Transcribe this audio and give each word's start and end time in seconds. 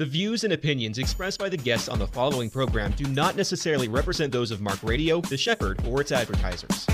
The 0.00 0.06
views 0.06 0.44
and 0.44 0.54
opinions 0.54 0.96
expressed 0.96 1.38
by 1.38 1.50
the 1.50 1.58
guests 1.58 1.86
on 1.86 1.98
the 1.98 2.06
following 2.06 2.48
program 2.48 2.92
do 2.92 3.04
not 3.04 3.36
necessarily 3.36 3.86
represent 3.86 4.32
those 4.32 4.50
of 4.50 4.62
Mark 4.62 4.82
Radio, 4.82 5.20
The 5.20 5.36
Shepherd, 5.36 5.78
or 5.86 6.00
its 6.00 6.10
advertisers. 6.10 6.86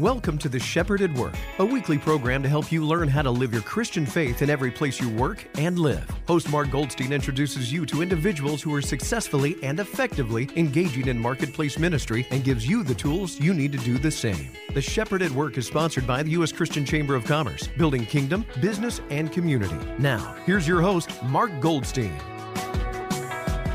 Welcome 0.00 0.38
to 0.38 0.48
The 0.48 0.58
Shepherd 0.58 1.02
at 1.02 1.12
Work, 1.12 1.34
a 1.58 1.64
weekly 1.64 1.98
program 1.98 2.42
to 2.42 2.48
help 2.48 2.72
you 2.72 2.82
learn 2.86 3.06
how 3.06 3.20
to 3.20 3.30
live 3.30 3.52
your 3.52 3.60
Christian 3.60 4.06
faith 4.06 4.40
in 4.40 4.48
every 4.48 4.70
place 4.70 4.98
you 4.98 5.10
work 5.10 5.46
and 5.58 5.78
live. 5.78 6.08
Host 6.26 6.48
Mark 6.48 6.70
Goldstein 6.70 7.12
introduces 7.12 7.70
you 7.70 7.84
to 7.84 8.00
individuals 8.00 8.62
who 8.62 8.74
are 8.74 8.80
successfully 8.80 9.58
and 9.62 9.78
effectively 9.78 10.48
engaging 10.56 11.08
in 11.08 11.18
marketplace 11.18 11.78
ministry 11.78 12.26
and 12.30 12.42
gives 12.42 12.66
you 12.66 12.82
the 12.82 12.94
tools 12.94 13.38
you 13.38 13.52
need 13.52 13.72
to 13.72 13.78
do 13.78 13.98
the 13.98 14.10
same. 14.10 14.48
The 14.72 14.80
Shepherd 14.80 15.20
at 15.20 15.32
Work 15.32 15.58
is 15.58 15.66
sponsored 15.66 16.06
by 16.06 16.22
the 16.22 16.30
U.S. 16.30 16.50
Christian 16.50 16.86
Chamber 16.86 17.14
of 17.14 17.26
Commerce, 17.26 17.68
building 17.76 18.06
kingdom, 18.06 18.46
business, 18.62 19.02
and 19.10 19.30
community. 19.30 19.76
Now, 19.98 20.34
here's 20.46 20.66
your 20.66 20.80
host, 20.80 21.10
Mark 21.24 21.50
Goldstein. 21.60 22.18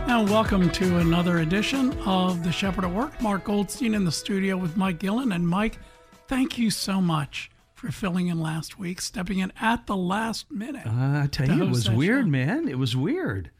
And 0.07 0.29
welcome 0.29 0.69
to 0.71 0.97
another 0.97 1.39
edition 1.39 1.91
of 2.01 2.43
The 2.43 2.51
Shepherd 2.51 2.85
at 2.85 2.91
Work. 2.91 3.21
Mark 3.21 3.43
Goldstein 3.43 3.93
in 3.93 4.05
the 4.05 4.11
studio 4.11 4.55
with 4.55 4.75
Mike 4.75 4.97
Gillen. 4.97 5.31
And 5.31 5.47
Mike, 5.47 5.77
thank 6.27 6.57
you 6.57 6.69
so 6.69 7.01
much 7.01 7.49
for 7.73 7.91
filling 7.91 8.27
in 8.27 8.39
last 8.39 8.79
week, 8.79 9.01
stepping 9.01 9.39
in 9.39 9.51
at 9.59 9.85
the 9.87 9.95
last 9.97 10.51
minute. 10.51 10.85
Uh, 10.87 11.21
I 11.23 11.27
tell 11.31 11.49
you, 11.49 11.63
it 11.63 11.69
was 11.69 11.89
weird, 11.89 12.27
man. 12.27 12.67
It 12.67 12.77
was 12.79 12.95
weird. 12.95 13.51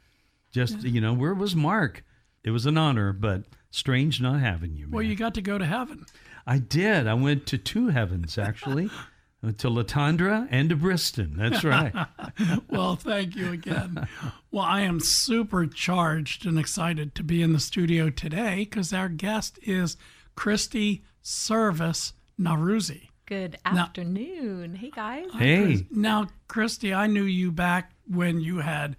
Just, 0.52 0.84
you 0.84 1.02
know, 1.02 1.14
where 1.14 1.34
was 1.34 1.56
Mark? 1.56 2.04
It 2.44 2.52
was 2.52 2.66
an 2.66 2.78
honor, 2.78 3.12
but 3.12 3.44
strange 3.72 4.22
not 4.22 4.40
having 4.40 4.76
you, 4.76 4.86
man. 4.86 4.92
Well, 4.92 5.04
you 5.04 5.16
got 5.16 5.34
to 5.34 5.42
go 5.42 5.58
to 5.58 5.66
heaven. 5.66 6.06
I 6.48 6.59
did. 6.59 7.08
I 7.08 7.14
went 7.16 7.46
to 7.48 7.58
two 7.58 7.90
heavens, 7.90 8.38
actually. 8.38 8.90
To 9.59 9.68
Latondra 9.70 10.48
and 10.50 10.70
to 10.70 10.76
Briston. 10.76 11.36
That's 11.38 11.64
right. 11.64 11.94
Well, 12.68 12.95
thank 12.95 13.36
you 13.36 13.52
again. 13.52 14.08
well, 14.50 14.64
I 14.64 14.82
am 14.82 15.00
super 15.00 15.67
charged 15.67 16.48
and 16.48 16.58
excited 16.58 17.14
to 17.14 17.23
be 17.23 17.44
in 17.44 17.54
the 17.54 17.59
studio 17.59 18.09
today 18.09 18.61
because 18.67 18.92
our 18.92 19.08
guest 19.08 19.59
is 19.61 19.98
Kristi 20.36 21.04
Service 21.22 22.14
Nowrouzi. 22.39 23.09
Good 23.25 23.58
afternoon. 23.66 24.75
hey 24.75 24.91
guys. 24.91 25.25
hey, 25.33 25.86
Now, 25.89 26.28
Kristi, 26.47 26.95
I 26.95 27.08
knew 27.08 27.23
you 27.23 27.52
back 27.52 27.92
when 28.08 28.39
you 28.39 28.59
had 28.59 28.97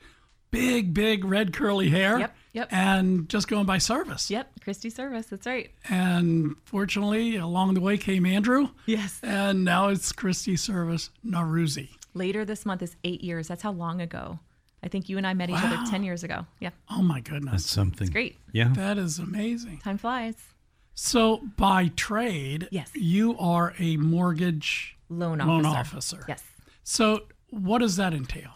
big, 0.51 0.93
big 0.95 1.25
red 1.25 1.53
curly 1.53 1.91
hair. 1.91 2.19
Yep, 2.19 2.37
yep. 2.53 2.69
And 2.73 3.29
just 3.29 3.47
going 3.47 3.67
by 3.67 3.79
service. 3.79 4.29
Yep, 4.31 4.61
Kristi 4.61 4.91
Service. 4.91 5.27
That's 5.27 5.47
right. 5.47 5.71
And 5.89 6.57
fortunately, 6.65 7.37
along 7.37 7.75
the 7.75 7.81
way 7.81 7.99
came 7.99 8.27
Andrew. 8.27 8.71
Yes. 8.87 9.21
And 9.23 9.65
now 9.65 9.89
it's 9.89 10.13
Kristi 10.13 10.59
Service 10.59 11.11
Nowrouzi. 11.25 11.91
Later 12.15 12.45
this 12.45 12.67
month 12.67 12.83
is 12.83 12.97
eight 13.05 13.23
years. 13.23 13.47
That's 13.47 13.63
how 13.63 13.73
long 13.73 14.01
ago. 14.01 14.41
I 14.83 14.89
think 14.89 15.09
you 15.09 15.19
and 15.19 15.27
I 15.27 15.35
met 15.35 15.51
each 15.51 15.57
other 15.63 15.79
10 15.91 16.03
years 16.05 16.23
ago. 16.25 16.47
Yeah, 16.61 16.71
Oh 16.91 17.03
my 17.03 17.21
goodness. 17.21 17.53
that's 17.63 17.71
something. 17.71 18.09
great. 18.09 18.39
Yeah. 18.53 18.69
That 18.75 18.99
is 18.99 19.19
amazing. 19.19 19.79
Time 19.79 19.99
flies. 19.99 20.37
So, 21.01 21.43
by 21.59 21.89
trade, 21.89 22.69
Yes. 22.71 22.91
you 22.95 23.37
are 23.39 23.75
a 23.79 23.99
mortgage 23.99 24.97
Loan 25.11 25.43
officer. 25.43 25.63
loan 25.63 25.67
officer. 25.67 26.25
Yes. 26.27 26.43
So, 26.85 27.25
what 27.51 27.79
does 27.81 27.97
that 27.97 28.15
entail? 28.15 28.51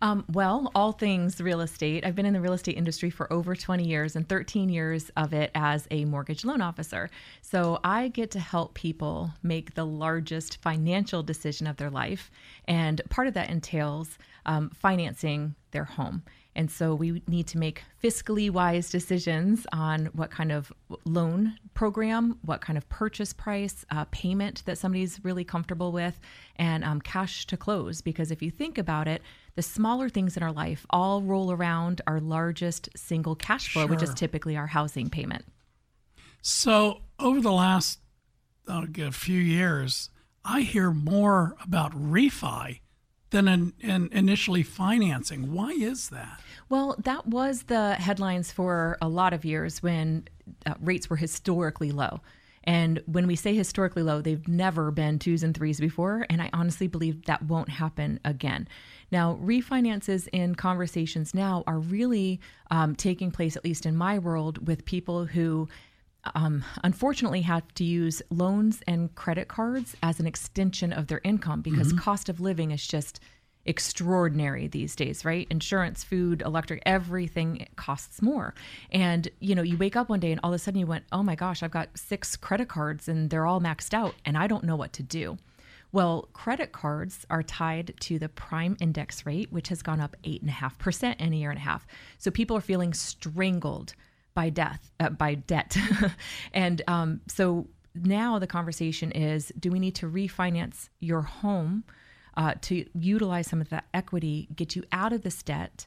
Um, 0.00 0.24
well, 0.32 0.70
all 0.74 0.92
things 0.92 1.40
real 1.42 1.60
estate. 1.60 2.04
I've 2.04 2.14
been 2.14 2.24
in 2.26 2.32
the 2.32 2.40
real 2.40 2.54
estate 2.54 2.76
industry 2.78 3.10
for 3.10 3.30
over 3.32 3.54
20 3.54 3.86
years 3.86 4.16
and 4.16 4.26
13 4.26 4.70
years 4.70 5.10
of 5.16 5.34
it 5.34 5.50
as 5.54 5.86
a 5.90 6.06
mortgage 6.06 6.44
loan 6.44 6.62
officer. 6.62 7.10
So 7.42 7.80
I 7.84 8.08
get 8.08 8.30
to 8.32 8.40
help 8.40 8.72
people 8.74 9.30
make 9.42 9.74
the 9.74 9.84
largest 9.86 10.60
financial 10.62 11.22
decision 11.22 11.66
of 11.66 11.76
their 11.76 11.90
life. 11.90 12.30
And 12.66 13.00
part 13.10 13.28
of 13.28 13.34
that 13.34 13.50
entails 13.50 14.18
um, 14.46 14.70
financing 14.70 15.54
their 15.70 15.84
home. 15.84 16.22
And 16.56 16.70
so 16.70 16.94
we 16.94 17.22
need 17.26 17.46
to 17.48 17.58
make 17.58 17.82
fiscally 18.02 18.50
wise 18.50 18.90
decisions 18.90 19.66
on 19.72 20.06
what 20.12 20.30
kind 20.30 20.52
of 20.52 20.72
loan 21.04 21.56
program, 21.74 22.38
what 22.42 22.60
kind 22.60 22.76
of 22.76 22.88
purchase 22.88 23.32
price, 23.32 23.84
uh, 23.90 24.04
payment 24.12 24.62
that 24.66 24.78
somebody's 24.78 25.18
really 25.24 25.44
comfortable 25.44 25.90
with, 25.90 26.20
and 26.56 26.84
um, 26.84 27.00
cash 27.00 27.46
to 27.46 27.56
close. 27.56 28.00
Because 28.00 28.30
if 28.30 28.40
you 28.40 28.50
think 28.50 28.78
about 28.78 29.08
it, 29.08 29.22
the 29.56 29.62
smaller 29.62 30.08
things 30.08 30.36
in 30.36 30.42
our 30.42 30.52
life 30.52 30.86
all 30.90 31.22
roll 31.22 31.50
around 31.50 32.00
our 32.06 32.20
largest 32.20 32.88
single 32.96 33.34
cash 33.34 33.72
flow, 33.72 33.86
which 33.86 34.02
is 34.02 34.14
typically 34.14 34.56
our 34.56 34.68
housing 34.68 35.10
payment. 35.10 35.44
So, 36.40 37.02
over 37.18 37.40
the 37.40 37.52
last 37.52 38.00
uh, 38.68 38.86
a 38.98 39.12
few 39.12 39.40
years, 39.40 40.10
I 40.44 40.60
hear 40.60 40.90
more 40.90 41.56
about 41.64 41.92
refi 41.92 42.80
than 43.34 43.48
in, 43.48 43.72
in 43.80 44.08
initially 44.12 44.62
financing. 44.62 45.52
Why 45.52 45.70
is 45.70 46.08
that? 46.10 46.40
Well, 46.68 46.94
that 47.00 47.26
was 47.26 47.64
the 47.64 47.94
headlines 47.94 48.52
for 48.52 48.96
a 49.02 49.08
lot 49.08 49.32
of 49.32 49.44
years 49.44 49.82
when 49.82 50.28
uh, 50.64 50.74
rates 50.80 51.10
were 51.10 51.16
historically 51.16 51.90
low. 51.90 52.20
And 52.66 53.02
when 53.06 53.26
we 53.26 53.36
say 53.36 53.54
historically 53.54 54.02
low, 54.02 54.22
they've 54.22 54.48
never 54.48 54.90
been 54.90 55.18
twos 55.18 55.42
and 55.42 55.54
threes 55.54 55.80
before. 55.80 56.26
And 56.30 56.40
I 56.40 56.48
honestly 56.52 56.86
believe 56.86 57.26
that 57.26 57.42
won't 57.42 57.68
happen 57.68 58.20
again. 58.24 58.68
Now, 59.10 59.38
refinances 59.42 60.28
in 60.32 60.54
conversations 60.54 61.34
now 61.34 61.64
are 61.66 61.78
really 61.78 62.40
um, 62.70 62.94
taking 62.94 63.30
place, 63.30 63.56
at 63.56 63.64
least 63.64 63.84
in 63.84 63.96
my 63.96 64.18
world, 64.18 64.66
with 64.66 64.86
people 64.86 65.26
who 65.26 65.68
um, 66.34 66.64
unfortunately 66.82 67.42
have 67.42 67.72
to 67.74 67.84
use 67.84 68.22
loans 68.30 68.82
and 68.86 69.14
credit 69.14 69.48
cards 69.48 69.94
as 70.02 70.20
an 70.20 70.26
extension 70.26 70.92
of 70.92 71.06
their 71.06 71.20
income 71.24 71.60
because 71.60 71.92
cost 71.92 72.28
of 72.28 72.40
living 72.40 72.70
is 72.70 72.86
just 72.86 73.20
extraordinary 73.66 74.66
these 74.66 74.94
days 74.94 75.24
right? 75.24 75.46
Insurance 75.50 76.04
food 76.04 76.42
electric 76.42 76.82
everything 76.84 77.66
costs 77.76 78.20
more. 78.20 78.54
And 78.90 79.28
you 79.40 79.54
know 79.54 79.62
you 79.62 79.76
wake 79.76 79.96
up 79.96 80.08
one 80.08 80.20
day 80.20 80.32
and 80.32 80.40
all 80.42 80.50
of 80.50 80.56
a 80.56 80.58
sudden 80.58 80.80
you 80.80 80.86
went 80.86 81.04
oh 81.12 81.22
my 81.22 81.34
gosh 81.34 81.62
i've 81.62 81.70
got 81.70 81.96
six 81.96 82.36
credit 82.36 82.68
cards 82.68 83.08
and 83.08 83.30
they're 83.30 83.46
all 83.46 83.60
maxed 83.60 83.94
out 83.94 84.14
and 84.24 84.36
i 84.36 84.46
don't 84.46 84.64
know 84.64 84.76
what 84.76 84.92
to 84.94 85.02
do. 85.02 85.38
Well, 85.94 86.28
credit 86.32 86.72
cards 86.72 87.24
are 87.30 87.44
tied 87.44 87.94
to 88.00 88.18
the 88.18 88.28
prime 88.28 88.76
index 88.80 89.24
rate, 89.24 89.52
which 89.52 89.68
has 89.68 89.80
gone 89.80 90.00
up 90.00 90.16
8.5% 90.24 91.20
in 91.20 91.32
a 91.32 91.36
year 91.36 91.50
and 91.50 91.58
a 91.58 91.62
half. 91.62 91.86
So 92.18 92.32
people 92.32 92.56
are 92.56 92.60
feeling 92.60 92.92
strangled 92.92 93.94
by 94.34 94.50
death, 94.50 94.90
uh, 95.00 95.10
by 95.10 95.34
debt. 95.34 95.76
and 96.52 96.82
um, 96.88 97.20
so 97.28 97.66
now 97.94 98.38
the 98.38 98.46
conversation 98.46 99.12
is 99.12 99.52
do 99.58 99.70
we 99.70 99.78
need 99.78 99.94
to 99.96 100.10
refinance 100.10 100.88
your 101.00 101.22
home 101.22 101.84
uh, 102.36 102.54
to 102.62 102.84
utilize 102.94 103.46
some 103.46 103.60
of 103.60 103.68
that 103.70 103.84
equity, 103.94 104.48
get 104.56 104.74
you 104.76 104.82
out 104.92 105.12
of 105.12 105.22
this 105.22 105.42
debt? 105.42 105.86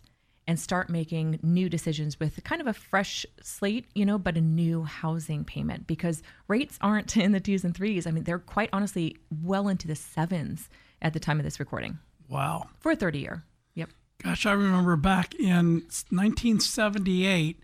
And 0.49 0.57
start 0.57 0.89
making 0.89 1.39
new 1.43 1.67
decisions 1.67 2.21
with 2.21 2.41
kind 2.45 2.61
of 2.61 2.67
a 2.67 2.73
fresh 2.73 3.25
slate, 3.41 3.85
you 3.93 4.05
know, 4.05 4.17
but 4.17 4.37
a 4.37 4.39
new 4.41 4.83
housing 4.83 5.43
payment 5.43 5.87
because 5.87 6.23
rates 6.47 6.77
aren't 6.79 7.17
in 7.25 7.33
the 7.33 7.41
twos 7.41 7.65
and 7.65 7.75
threes. 7.75 8.07
I 8.07 8.11
mean, 8.11 8.23
they're 8.23 8.39
quite 8.39 8.69
honestly 8.71 9.17
well 9.43 9.67
into 9.67 9.89
the 9.89 9.95
sevens 9.95 10.69
at 11.01 11.11
the 11.11 11.19
time 11.19 11.37
of 11.37 11.43
this 11.43 11.59
recording 11.59 11.99
Wow. 12.29 12.69
for 12.79 12.93
a 12.93 12.95
30 12.95 13.19
year. 13.19 13.43
Yep. 13.73 13.89
Gosh, 14.23 14.45
I 14.45 14.53
remember 14.53 14.95
back 14.95 15.35
in 15.35 15.81
1978, 16.11 17.59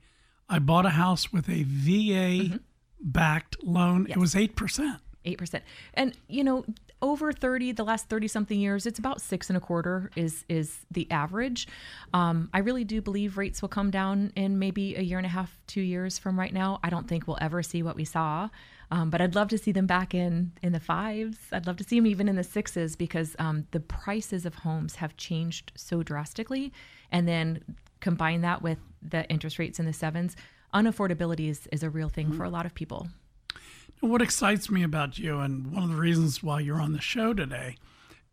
I 0.50 0.60
bought 0.60 0.86
a 0.86 0.92
house 0.92 1.32
with 1.32 1.50
a 1.50 1.64
VA 1.64 2.60
backed 3.00 3.64
loan. 3.64 4.08
It 4.10 4.18
was 4.18 4.36
8%. 4.36 5.00
Eight 5.26 5.38
percent, 5.38 5.64
and 5.94 6.18
you 6.28 6.44
know, 6.44 6.66
over 7.02 7.32
thirty, 7.32 7.72
the 7.72 7.86
last 7.86 8.10
thirty 8.10 8.28
something 8.28 8.60
years, 8.60 8.86
it's 8.86 9.00
about 9.00 9.22
six 9.22 9.50
and 9.50 9.56
a 9.56 9.60
quarter 9.62 10.12
is 10.18 10.44
is 10.50 10.80
the 10.92 11.10
average. 11.12 11.66
Um, 12.14 12.50
I 12.54 12.60
really 12.60 12.84
do 12.84 13.02
believe 13.02 13.38
rates 13.38 13.62
will 13.62 13.70
come 13.70 13.90
down 13.90 14.34
in 14.36 14.60
maybe 14.60 14.96
a 14.96 15.02
year 15.02 15.18
and 15.18 15.26
a 15.26 15.30
half, 15.30 15.58
two 15.66 15.80
years 15.80 16.18
from 16.20 16.38
right 16.38 16.54
now. 16.54 16.80
I 16.84 16.90
don't 16.90 17.08
think 17.08 17.26
we'll 17.26 17.38
ever 17.40 17.64
see 17.64 17.82
what 17.82 17.96
we 17.96 18.04
saw, 18.04 18.50
um, 18.92 19.10
but 19.10 19.22
I'd 19.22 19.34
love 19.34 19.48
to 19.50 19.58
see 19.58 19.72
them 19.72 19.88
back 19.88 20.14
in 20.14 20.52
in 20.62 20.74
the 20.74 20.82
fives. 20.82 21.38
I'd 21.54 21.68
love 21.68 21.78
to 21.78 21.86
see 21.86 21.96
them 22.00 22.08
even 22.08 22.28
in 22.28 22.36
the 22.36 22.44
sixes 22.44 22.98
because 22.98 23.34
um, 23.40 23.66
the 23.72 23.80
prices 23.80 24.46
of 24.46 24.56
homes 24.56 24.96
have 24.96 25.16
changed 25.16 25.72
so 25.78 26.04
drastically, 26.04 26.74
and 27.14 27.30
then 27.30 27.64
combine 28.02 28.42
that 28.42 28.62
with 28.62 28.80
the 29.08 29.30
interest 29.30 29.60
rates 29.60 29.80
in 29.80 29.86
the 29.86 29.94
sevens. 29.94 30.36
Unaffordability 30.74 31.50
is, 31.50 31.68
is 31.72 31.84
a 31.84 31.90
real 31.90 32.10
thing 32.10 32.32
for 32.32 32.44
a 32.44 32.50
lot 32.50 32.66
of 32.66 32.74
people. 32.74 33.08
What 34.00 34.22
excites 34.22 34.70
me 34.70 34.84
about 34.84 35.18
you, 35.18 35.40
and 35.40 35.72
one 35.72 35.84
of 35.84 35.90
the 35.90 35.96
reasons 35.96 36.44
why 36.44 36.60
you're 36.60 36.82
on 36.82 36.94
the 36.94 37.02
show 37.02 37.34
today, 37.34 37.78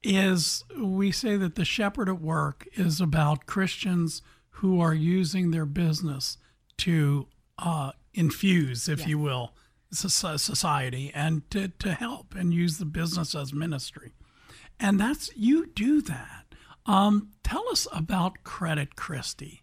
is 0.02 0.64
we 0.78 1.12
say 1.12 1.36
that 1.36 1.54
the 1.54 1.64
shepherd 1.64 2.08
at 2.08 2.20
work 2.20 2.66
is 2.72 3.00
about 3.00 3.46
Christians 3.46 4.22
who 4.50 4.80
are 4.80 4.94
using 4.94 5.50
their 5.50 5.66
business 5.66 6.38
to 6.78 7.28
uh, 7.58 7.92
infuse, 8.14 8.88
if 8.88 9.06
you 9.06 9.18
will, 9.18 9.52
society 9.92 11.10
and 11.14 11.48
to, 11.50 11.68
to 11.68 11.92
help 11.92 12.34
and 12.34 12.54
use 12.54 12.78
the 12.78 12.84
business 12.84 13.34
as 13.34 13.52
ministry. 13.52 14.12
And 14.78 14.98
that's, 14.98 15.30
you 15.36 15.66
do 15.66 16.00
that. 16.02 16.46
Um, 16.86 17.30
tell 17.44 17.68
us 17.70 17.86
about 17.92 18.42
Credit 18.44 18.96
Kristi. 18.96 19.60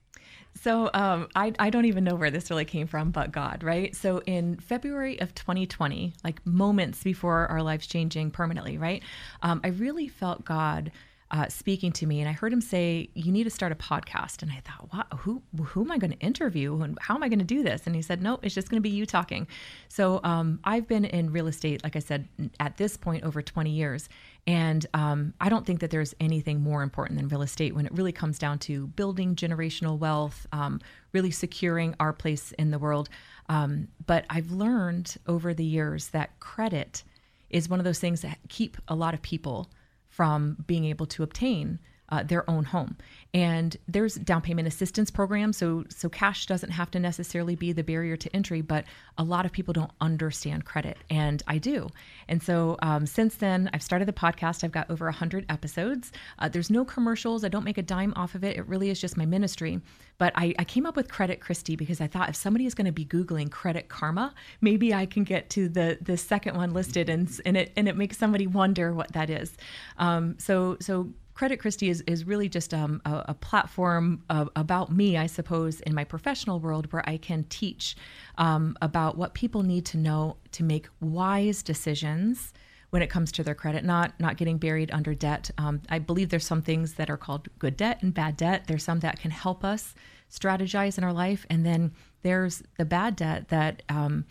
So 0.62 0.90
um, 0.94 1.28
I, 1.36 1.54
I 1.60 1.70
don't 1.70 1.86
even 1.86 2.04
know 2.04 2.16
where 2.16 2.32
this 2.32 2.50
really 2.50 2.66
came 2.66 2.88
from, 2.88 3.12
but 3.12 3.32
God, 3.32 3.64
right? 3.64 3.96
So 3.96 4.20
in 4.26 4.58
February 4.58 5.20
of 5.22 5.34
2020, 5.36 6.14
like 6.24 6.46
moments 6.46 7.04
before 7.04 7.48
our 7.48 7.62
lives 7.62 7.88
changing 7.88 8.32
permanently, 8.32 8.78
right? 8.78 9.04
Um, 9.42 9.62
I 9.64 9.70
really 9.70 10.08
felt 10.08 10.46
God 10.46 10.92
uh, 11.30 11.48
speaking 11.50 11.92
to 11.92 12.06
me, 12.06 12.22
and 12.22 12.30
I 12.30 12.32
heard 12.32 12.54
him 12.54 12.62
say, 12.62 13.10
"You 13.14 13.34
need 13.34 13.44
to 13.44 13.50
start 13.50 13.74
a 13.74 13.76
podcast." 13.76 14.42
And 14.42 14.52
I 14.52 14.62
thought, 14.62 14.88
"What? 14.94 15.08
Who? 15.20 15.42
Who 15.62 15.82
am 15.82 15.92
I 15.92 15.98
going 15.98 16.12
to 16.12 16.20
interview? 16.20 16.82
And 16.82 16.98
how 17.02 17.16
am 17.16 17.24
I 17.24 17.28
going 17.28 17.40
to 17.40 17.46
do 17.46 17.64
this?" 17.64 17.86
And 17.86 17.96
he 17.96 18.02
said, 18.02 18.22
"No, 18.22 18.40
it's 18.42 18.56
just 18.56 18.70
going 18.70 18.82
to 18.82 18.90
be 18.90 18.96
you 18.96 19.06
talking." 19.06 19.46
So 19.90 20.22
um, 20.24 20.60
I've 20.64 20.88
been 20.88 21.04
in 21.04 21.32
real 21.32 21.48
estate, 21.48 21.84
like 21.84 21.98
I 21.98 22.00
said, 22.00 22.30
at 22.62 22.78
this 22.78 22.96
point 22.96 23.26
over 23.26 23.42
20 23.42 23.70
years, 23.70 24.08
and 24.48 24.86
um, 24.94 25.34
I 25.42 25.50
don't 25.50 25.66
think 25.66 25.82
that 25.82 25.92
there's 25.92 26.16
anything 26.22 26.62
more 26.62 26.82
important 26.82 27.20
than 27.20 27.28
real 27.28 27.42
estate 27.42 27.76
when 27.76 27.86
it 27.86 27.92
really 27.92 28.14
comes 28.14 28.40
down 28.40 28.60
to 28.60 28.88
building 28.88 29.36
generational 29.36 30.00
wealth, 30.00 30.48
um, 30.54 30.80
really 31.12 31.32
securing 31.32 31.94
our 32.00 32.14
place 32.14 32.54
in 32.54 32.72
the 32.72 32.80
world. 32.80 33.10
Um, 33.50 33.90
but 34.06 34.26
I've 34.30 34.50
learned 34.50 35.18
over 35.28 35.54
the 35.54 35.66
years 35.66 36.08
that 36.10 36.40
credit 36.40 37.04
is 37.50 37.68
one 37.68 37.80
of 37.80 37.84
those 37.84 38.00
things 38.00 38.22
that 38.22 38.40
keep 38.48 38.78
a 38.88 38.96
lot 38.96 39.14
of 39.14 39.22
people 39.22 39.70
from 40.08 40.64
being 40.66 40.86
able 40.86 41.06
to 41.08 41.24
obtain 41.24 41.80
uh, 42.10 42.24
their 42.24 42.50
own 42.50 42.64
home. 42.64 42.98
And 43.34 43.76
there's 43.88 44.16
down 44.16 44.42
payment 44.42 44.68
assistance 44.68 45.12
programs, 45.12 45.58
so 45.58 45.84
so 45.90 46.10
cash 46.10 46.46
doesn't 46.46 46.72
have 46.72 46.90
to 46.92 47.00
necessarily 47.00 47.56
be 47.56 47.74
the 47.74 47.84
barrier 47.84 48.16
to 48.18 48.36
entry, 48.36 48.62
but 48.62 48.86
a 49.18 49.24
lot 49.24 49.46
of 49.46 49.52
people 49.52 49.74
don't 49.74 49.92
understand 50.00 50.66
credit, 50.66 50.98
and 51.10 51.44
I 51.48 51.58
do. 51.58 51.90
And 52.28 52.42
so 52.42 52.78
um, 52.82 53.06
since 53.06 53.36
then, 53.36 53.70
I've 53.74 53.84
started 53.84 54.08
the 54.08 54.14
podcast. 54.14 54.64
I've 54.64 54.72
got 54.72 54.90
over 54.90 55.12
hundred 55.12 55.46
episodes. 55.50 56.12
Uh, 56.40 56.48
there's 56.48 56.70
no 56.70 56.86
commercials. 56.86 57.44
I 57.44 57.50
don't 57.50 57.66
make 57.66 57.78
a 57.78 57.84
dime 57.84 58.14
off 58.16 58.34
of 58.36 58.44
it. 58.44 58.58
It 58.58 58.68
really 58.68 58.90
is 58.90 59.00
just 59.00 59.18
my 59.18 59.26
ministry. 59.26 59.82
But 60.18 60.34
I, 60.36 60.56
I 60.58 60.64
came 60.64 60.86
up 60.86 60.96
with 60.96 61.12
Credit 61.12 61.40
Kristi 61.40 61.78
because 61.78 62.02
I 62.02 62.08
thought 62.08 62.30
if 62.30 62.36
somebody 62.36 62.66
is 62.66 62.74
going 62.74 62.86
to 62.86 62.92
be 62.92 63.06
googling 63.06 63.52
Credit 63.52 63.88
Karma, 63.88 64.34
maybe 64.62 64.94
I 64.94 65.06
can 65.06 65.24
get 65.24 65.50
to 65.52 65.70
the 65.70 65.98
the 66.02 66.18
second 66.18 66.56
one 66.56 66.74
listed, 66.74 67.10
and 67.10 67.30
and 67.46 67.58
it 67.58 67.74
and 67.76 67.88
it 67.88 67.96
makes 67.98 68.18
somebody 68.18 68.48
wonder 68.48 68.94
what 68.94 69.12
that 69.14 69.30
is. 69.30 69.58
Um, 69.98 70.40
so 70.40 70.78
so 70.80 71.10
Credit 71.38 71.60
Kristi 71.60 71.92
is, 71.92 72.02
is 72.08 72.26
really 72.26 72.50
just 72.50 72.74
um, 72.74 73.00
a, 73.06 73.26
a, 73.28 73.34
platform 73.36 74.24
of, 74.28 74.50
about 74.56 74.92
me, 74.92 75.18
I 75.18 75.28
suppose, 75.28 75.82
in 75.82 75.94
my 75.94 76.04
professional 76.04 76.60
world 76.60 76.92
where 76.92 77.08
I 77.08 77.18
can 77.18 77.44
teach 77.44 77.96
um, 78.40 78.76
about 78.82 79.20
what 79.20 79.36
people 79.36 79.62
need 79.62 79.86
to 79.88 79.98
know 79.98 80.38
to 80.54 80.64
make 80.64 80.88
wise 81.00 81.62
decisions 81.62 82.54
when 82.90 83.04
it 83.04 83.12
comes 83.12 83.32
to 83.34 83.44
their 83.44 83.54
credit, 83.54 83.86
not 83.86 84.20
not 84.20 84.38
getting 84.38 84.58
buried 84.58 84.90
under 84.90 85.14
debt. 85.14 85.52
Um, 85.60 85.84
I 85.90 86.00
believe 86.00 86.30
there's 86.30 86.48
some 86.48 86.64
things 86.64 86.94
that 86.94 87.08
are 87.08 87.18
called 87.18 87.50
good 87.60 87.78
debt 87.78 88.02
and 88.02 88.12
bad 88.16 88.36
debt. 88.36 88.64
There's 88.66 88.84
some 88.84 89.02
that 89.02 89.20
can 89.20 89.30
help 89.30 89.64
us 89.64 89.94
strategize 90.32 90.98
in 90.98 91.04
our 91.04 91.14
life, 91.14 91.46
and 91.52 91.64
then 91.64 91.92
there's 92.24 92.64
the 92.80 92.86
bad 92.86 93.16
debt 93.16 93.50
that 93.50 93.84
um, 93.90 94.26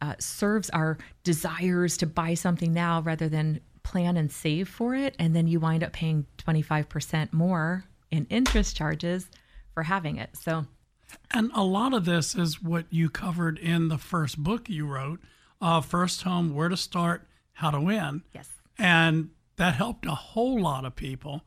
uh, 0.00 0.14
serves 0.20 0.70
our 0.70 0.96
desires 1.24 1.96
to 1.96 2.06
buy 2.06 2.34
something 2.34 2.72
now 2.72 3.00
rather 3.00 3.28
than 3.28 3.58
plan 3.92 4.16
and 4.16 4.32
save 4.32 4.68
for 4.68 4.94
it, 4.94 5.14
and 5.18 5.36
then 5.36 5.46
you 5.46 5.60
wind 5.60 5.84
up 5.84 5.92
paying 5.92 6.26
25% 6.38 7.32
more 7.32 7.84
in 8.10 8.26
interest 8.30 8.74
charges 8.74 9.28
for 9.74 9.82
having 9.82 10.16
it. 10.16 10.30
So, 10.34 10.64
and 11.30 11.50
a 11.54 11.62
lot 11.62 11.92
of 11.92 12.06
this 12.06 12.34
is 12.34 12.62
what 12.62 12.86
you 12.90 13.10
covered 13.10 13.58
in 13.58 13.88
the 13.88 13.98
first 13.98 14.38
book 14.38 14.68
you 14.68 14.86
wrote, 14.86 15.20
uh, 15.60 15.82
First 15.82 16.22
Home 16.22 16.54
Where 16.54 16.70
to 16.70 16.76
Start, 16.76 17.28
How 17.52 17.70
to 17.70 17.80
Win. 17.80 18.22
Yes. 18.34 18.48
And 18.78 19.30
that 19.56 19.74
helped 19.74 20.06
a 20.06 20.14
whole 20.14 20.60
lot 20.60 20.86
of 20.86 20.96
people. 20.96 21.42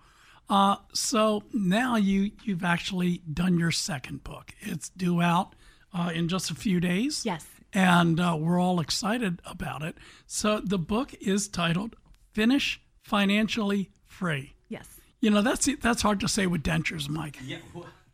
Uh, 0.48 0.76
so 0.94 1.42
now 1.52 1.96
you 1.96 2.32
you've 2.44 2.64
actually 2.64 3.24
done 3.34 3.58
your 3.58 3.72
second 3.72 4.24
book. 4.24 4.54
It's 4.60 4.90
due 4.90 5.20
out 5.20 5.56
uh, 5.92 6.12
in 6.14 6.28
just 6.28 6.52
a 6.52 6.56
few 6.56 6.80
days. 6.80 7.26
Yes. 7.26 7.46
And 7.74 8.20
uh, 8.20 8.38
we're 8.40 8.62
all 8.62 8.80
excited 8.80 9.42
about 9.46 9.82
it. 9.82 9.98
So 10.28 10.62
the 10.64 10.78
book 10.78 11.16
is 11.16 11.48
titled 11.48 11.96
finish 12.36 12.82
financially 13.02 13.90
free. 14.06 14.54
Yes. 14.68 15.00
You 15.22 15.32
know, 15.32 15.42
that's 15.42 15.68
that's 15.82 16.02
hard 16.02 16.20
to 16.20 16.28
say 16.28 16.46
with 16.46 16.62
dentures, 16.62 17.08
Mike. 17.10 17.40
Yeah. 17.44 17.58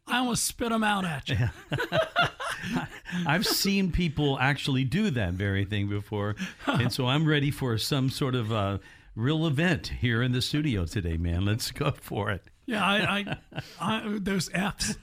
I 0.07 0.19
almost 0.19 0.43
spit 0.43 0.69
them 0.69 0.83
out 0.83 1.05
at 1.05 1.29
you. 1.29 1.49
I've 3.25 3.45
seen 3.45 3.91
people 3.91 4.37
actually 4.39 4.83
do 4.83 5.09
that 5.11 5.33
very 5.33 5.65
thing 5.65 5.89
before. 5.89 6.35
And 6.67 6.91
so 6.91 7.07
I'm 7.07 7.25
ready 7.25 7.49
for 7.49 7.77
some 7.77 8.09
sort 8.09 8.35
of 8.35 8.51
uh, 8.51 8.77
real 9.15 9.47
event 9.47 9.87
here 9.99 10.21
in 10.21 10.31
the 10.31 10.41
studio 10.41 10.85
today, 10.85 11.17
man. 11.17 11.45
Let's 11.45 11.71
go 11.71 11.91
for 11.91 12.29
it. 12.29 12.43
Yeah, 12.65 12.83
I, 12.85 13.37
I, 13.81 14.01
I 14.05 14.17
those 14.19 14.49
apps. 14.49 14.95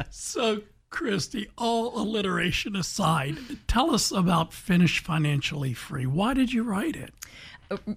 so, 0.10 0.62
Kristi, 0.90 1.48
all 1.56 2.00
alliteration 2.00 2.74
aside, 2.74 3.38
tell 3.66 3.94
us 3.94 4.10
about 4.10 4.52
Finish 4.52 5.02
Financially 5.02 5.74
Free. 5.74 6.06
Why 6.06 6.34
did 6.34 6.52
you 6.52 6.62
write 6.62 6.96
it? 6.96 7.12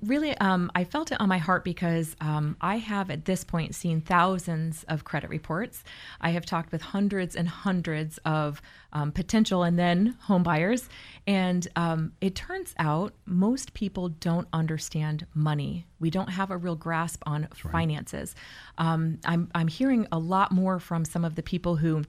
really, 0.01 0.38
um, 0.38 0.71
I 0.75 0.83
felt 0.83 1.11
it 1.11 1.21
on 1.21 1.29
my 1.29 1.38
heart 1.38 1.63
because 1.63 2.15
um, 2.21 2.57
I 2.61 2.77
have 2.77 3.09
at 3.09 3.25
this 3.25 3.43
point 3.43 3.75
seen 3.75 4.01
thousands 4.01 4.83
of 4.88 5.03
credit 5.03 5.29
reports. 5.29 5.83
I 6.19 6.31
have 6.31 6.45
talked 6.45 6.71
with 6.71 6.81
hundreds 6.81 7.35
and 7.35 7.47
hundreds 7.47 8.17
of 8.19 8.61
um, 8.93 9.11
potential 9.11 9.63
and 9.63 9.79
then 9.79 10.17
home 10.21 10.43
buyers. 10.43 10.89
And 11.25 11.67
um, 11.75 12.13
it 12.19 12.35
turns 12.35 12.73
out 12.79 13.13
most 13.25 13.73
people 13.73 14.09
don't 14.09 14.47
understand 14.51 15.25
money. 15.33 15.85
We 15.99 16.09
don't 16.09 16.29
have 16.29 16.51
a 16.51 16.57
real 16.57 16.75
grasp 16.75 17.23
on 17.25 17.47
finances. 17.53 18.35
Um, 18.77 19.19
I'm, 19.25 19.49
I'm 19.55 19.67
hearing 19.67 20.07
a 20.11 20.19
lot 20.19 20.51
more 20.51 20.79
from 20.79 21.05
some 21.05 21.23
of 21.23 21.35
the 21.35 21.43
people 21.43 21.77
who 21.77 22.03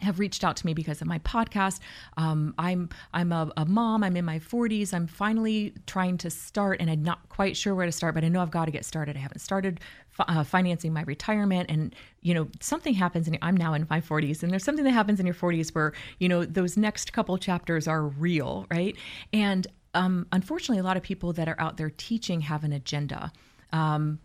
have 0.00 0.18
reached 0.18 0.44
out 0.44 0.56
to 0.56 0.66
me 0.66 0.74
because 0.74 1.00
of 1.00 1.06
my 1.06 1.18
podcast. 1.20 1.80
Um, 2.16 2.54
I'm 2.58 2.88
I'm 3.12 3.32
a, 3.32 3.50
a, 3.56 3.64
mom. 3.64 4.02
I'm 4.02 4.16
in 4.16 4.24
my 4.24 4.38
40s. 4.38 4.92
I'm 4.92 5.06
finally 5.06 5.72
trying 5.86 6.18
to 6.18 6.30
start, 6.30 6.80
and 6.80 6.90
I'm 6.90 7.02
not 7.02 7.28
quite 7.28 7.56
sure 7.56 7.74
where 7.74 7.86
to 7.86 7.92
start. 7.92 8.14
But 8.14 8.24
I 8.24 8.28
know 8.28 8.42
I've 8.42 8.50
got 8.50 8.66
to 8.66 8.70
get 8.70 8.84
started. 8.84 9.16
I 9.16 9.20
haven't 9.20 9.40
started 9.40 9.80
uh, 10.18 10.44
financing 10.44 10.92
my 10.92 11.02
retirement, 11.02 11.70
and 11.70 11.94
you 12.22 12.34
know 12.34 12.48
something 12.60 12.94
happens. 12.94 13.28
And 13.28 13.38
I'm 13.42 13.56
now 13.56 13.74
in 13.74 13.86
my 13.88 14.00
40s, 14.00 14.42
and 14.42 14.50
there's 14.50 14.64
something 14.64 14.84
that 14.84 14.92
happens 14.92 15.20
in 15.20 15.26
your 15.26 15.34
40s 15.34 15.74
where 15.74 15.92
you 16.18 16.28
know 16.28 16.44
those 16.44 16.76
next 16.76 17.12
couple 17.12 17.36
chapters 17.38 17.86
are 17.88 18.02
real, 18.02 18.66
right? 18.70 18.96
And 19.32 19.66
um, 19.94 20.26
unfortunately, 20.32 20.80
a 20.80 20.84
lot 20.84 20.96
of 20.96 21.02
people 21.02 21.32
that 21.34 21.48
are 21.48 21.60
out 21.60 21.76
there 21.76 21.90
teaching 21.90 22.40
have 22.42 22.64
an 22.64 22.72
agenda. 22.72 23.32
Um, 23.72 24.18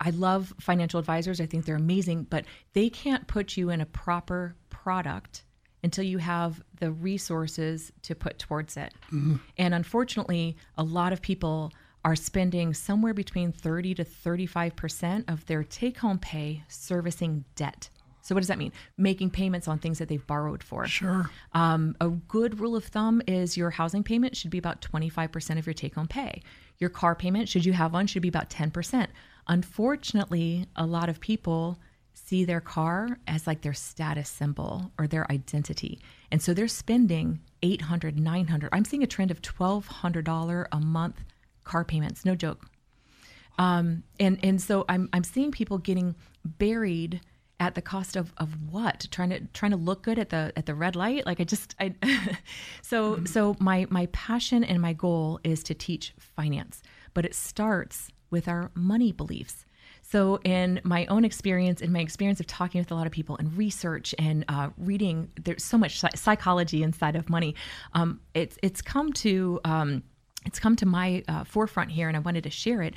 I 0.00 0.10
love 0.10 0.54
financial 0.60 1.00
advisors. 1.00 1.40
I 1.40 1.46
think 1.46 1.64
they're 1.64 1.76
amazing, 1.76 2.24
but 2.24 2.44
they 2.72 2.90
can't 2.90 3.26
put 3.26 3.56
you 3.56 3.70
in 3.70 3.80
a 3.80 3.86
proper 3.86 4.56
product 4.70 5.44
until 5.82 6.04
you 6.04 6.18
have 6.18 6.62
the 6.80 6.90
resources 6.90 7.92
to 8.02 8.14
put 8.14 8.38
towards 8.38 8.76
it. 8.76 8.94
Mm-hmm. 9.06 9.36
And 9.56 9.74
unfortunately, 9.74 10.56
a 10.76 10.82
lot 10.82 11.12
of 11.12 11.22
people 11.22 11.72
are 12.04 12.16
spending 12.16 12.74
somewhere 12.74 13.14
between 13.14 13.52
30 13.52 13.94
to 13.96 14.04
35% 14.04 15.30
of 15.30 15.46
their 15.46 15.64
take 15.64 15.98
home 15.98 16.18
pay 16.18 16.64
servicing 16.68 17.44
debt. 17.54 17.90
So, 18.28 18.34
what 18.34 18.42
does 18.42 18.48
that 18.48 18.58
mean? 18.58 18.72
Making 18.98 19.30
payments 19.30 19.68
on 19.68 19.78
things 19.78 19.98
that 20.00 20.08
they've 20.08 20.26
borrowed 20.26 20.62
for. 20.62 20.86
Sure. 20.86 21.30
Um, 21.54 21.96
a 21.98 22.10
good 22.10 22.60
rule 22.60 22.76
of 22.76 22.84
thumb 22.84 23.22
is 23.26 23.56
your 23.56 23.70
housing 23.70 24.04
payment 24.04 24.36
should 24.36 24.50
be 24.50 24.58
about 24.58 24.82
25% 24.82 25.58
of 25.58 25.66
your 25.66 25.72
take 25.72 25.94
home 25.94 26.08
pay. 26.08 26.42
Your 26.76 26.90
car 26.90 27.14
payment, 27.14 27.48
should 27.48 27.64
you 27.64 27.72
have 27.72 27.94
one, 27.94 28.06
should 28.06 28.20
be 28.20 28.28
about 28.28 28.50
10%. 28.50 29.06
Unfortunately, 29.46 30.66
a 30.76 30.84
lot 30.84 31.08
of 31.08 31.20
people 31.20 31.78
see 32.12 32.44
their 32.44 32.60
car 32.60 33.18
as 33.26 33.46
like 33.46 33.62
their 33.62 33.72
status 33.72 34.28
symbol 34.28 34.92
or 34.98 35.06
their 35.06 35.30
identity. 35.32 35.98
And 36.30 36.42
so 36.42 36.52
they're 36.52 36.68
spending 36.68 37.40
800, 37.62 38.20
900. 38.20 38.68
I'm 38.74 38.84
seeing 38.84 39.02
a 39.02 39.06
trend 39.06 39.30
of 39.30 39.40
$1200 39.40 40.66
a 40.70 40.80
month 40.80 41.24
car 41.64 41.82
payments, 41.82 42.26
no 42.26 42.34
joke. 42.34 42.66
Um, 43.58 44.02
and 44.20 44.38
and 44.42 44.60
so 44.60 44.84
I'm 44.86 45.08
I'm 45.12 45.24
seeing 45.24 45.50
people 45.50 45.78
getting 45.78 46.14
buried 46.44 47.20
at 47.60 47.74
the 47.74 47.82
cost 47.82 48.16
of, 48.16 48.32
of 48.38 48.70
what 48.70 49.06
trying 49.10 49.30
to 49.30 49.40
trying 49.52 49.72
to 49.72 49.76
look 49.76 50.02
good 50.02 50.18
at 50.18 50.30
the 50.30 50.52
at 50.56 50.66
the 50.66 50.74
red 50.74 50.94
light 50.94 51.26
like 51.26 51.40
i 51.40 51.44
just 51.44 51.74
i 51.80 51.94
so 52.82 53.14
mm-hmm. 53.14 53.24
so 53.26 53.56
my 53.58 53.86
my 53.90 54.06
passion 54.06 54.62
and 54.62 54.80
my 54.80 54.92
goal 54.92 55.40
is 55.44 55.62
to 55.62 55.74
teach 55.74 56.14
finance 56.18 56.82
but 57.14 57.24
it 57.24 57.34
starts 57.34 58.10
with 58.30 58.48
our 58.48 58.70
money 58.74 59.12
beliefs 59.12 59.64
so, 60.10 60.40
in 60.42 60.80
my 60.84 61.04
own 61.06 61.26
experience, 61.26 61.82
in 61.82 61.92
my 61.92 61.98
experience 61.98 62.40
of 62.40 62.46
talking 62.46 62.80
with 62.80 62.90
a 62.90 62.94
lot 62.94 63.06
of 63.06 63.12
people 63.12 63.36
and 63.36 63.54
research 63.58 64.14
and 64.18 64.42
uh, 64.48 64.70
reading, 64.78 65.30
there's 65.38 65.62
so 65.62 65.76
much 65.76 66.02
psychology 66.14 66.82
inside 66.82 67.14
of 67.14 67.28
money. 67.28 67.54
Um, 67.92 68.20
it's 68.32 68.56
it's 68.62 68.80
come 68.80 69.12
to 69.14 69.60
um, 69.66 70.02
it's 70.46 70.58
come 70.58 70.76
to 70.76 70.86
my 70.86 71.24
uh, 71.28 71.44
forefront 71.44 71.90
here, 71.90 72.08
and 72.08 72.16
I 72.16 72.20
wanted 72.20 72.44
to 72.44 72.50
share 72.50 72.80
it. 72.80 72.94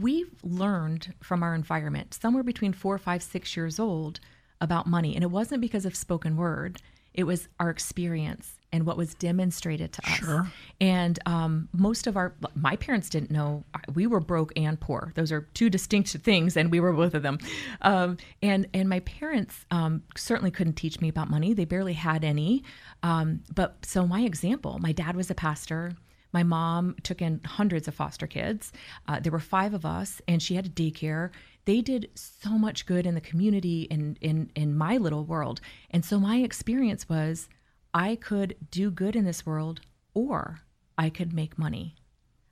We've 0.00 0.30
learned 0.42 1.14
from 1.22 1.42
our 1.42 1.54
environment 1.54 2.14
somewhere 2.14 2.42
between 2.42 2.72
four, 2.72 2.98
five, 2.98 3.22
six 3.22 3.56
years 3.56 3.78
old 3.78 4.20
about 4.60 4.86
money, 4.86 5.14
and 5.14 5.22
it 5.22 5.30
wasn't 5.30 5.60
because 5.60 5.86
of 5.86 5.96
spoken 5.96 6.36
word. 6.36 6.82
It 7.14 7.24
was 7.24 7.48
our 7.58 7.70
experience 7.70 8.58
and 8.72 8.84
what 8.84 8.96
was 8.96 9.14
demonstrated 9.14 9.92
to 9.94 10.06
us. 10.06 10.18
Sure. 10.18 10.52
And 10.80 11.18
um, 11.26 11.68
most 11.72 12.06
of 12.06 12.16
our, 12.16 12.34
my 12.54 12.76
parents 12.76 13.08
didn't 13.08 13.30
know 13.30 13.64
we 13.94 14.06
were 14.06 14.20
broke 14.20 14.52
and 14.56 14.78
poor. 14.78 15.12
Those 15.14 15.32
are 15.32 15.48
two 15.54 15.70
distinct 15.70 16.10
things, 16.10 16.56
and 16.56 16.70
we 16.70 16.80
were 16.80 16.92
both 16.92 17.14
of 17.14 17.22
them. 17.22 17.38
Um, 17.80 18.18
and 18.42 18.66
and 18.74 18.88
my 18.88 19.00
parents 19.00 19.64
um, 19.70 20.02
certainly 20.16 20.50
couldn't 20.50 20.74
teach 20.74 21.00
me 21.00 21.08
about 21.08 21.30
money. 21.30 21.54
They 21.54 21.64
barely 21.64 21.94
had 21.94 22.24
any. 22.24 22.62
Um, 23.02 23.42
but 23.54 23.84
so 23.84 24.06
my 24.06 24.20
example, 24.20 24.78
my 24.80 24.92
dad 24.92 25.16
was 25.16 25.30
a 25.30 25.34
pastor. 25.34 25.92
My 26.32 26.42
mom 26.42 26.96
took 27.02 27.22
in 27.22 27.40
hundreds 27.44 27.88
of 27.88 27.94
foster 27.94 28.26
kids. 28.26 28.72
Uh, 29.06 29.20
there 29.20 29.32
were 29.32 29.38
five 29.38 29.74
of 29.74 29.86
us, 29.86 30.20
and 30.28 30.42
she 30.42 30.54
had 30.54 30.66
a 30.66 30.70
daycare. 30.70 31.30
They 31.64 31.80
did 31.80 32.10
so 32.14 32.50
much 32.50 32.86
good 32.86 33.06
in 33.06 33.14
the 33.14 33.20
community 33.20 33.86
and 33.90 34.18
in, 34.20 34.50
in 34.54 34.76
my 34.76 34.96
little 34.96 35.24
world. 35.24 35.60
And 35.90 36.04
so 36.04 36.18
my 36.18 36.36
experience 36.38 37.08
was 37.08 37.48
I 37.94 38.16
could 38.16 38.56
do 38.70 38.90
good 38.90 39.16
in 39.16 39.24
this 39.24 39.46
world 39.46 39.80
or 40.14 40.60
I 40.96 41.10
could 41.10 41.32
make 41.32 41.58
money. 41.58 41.94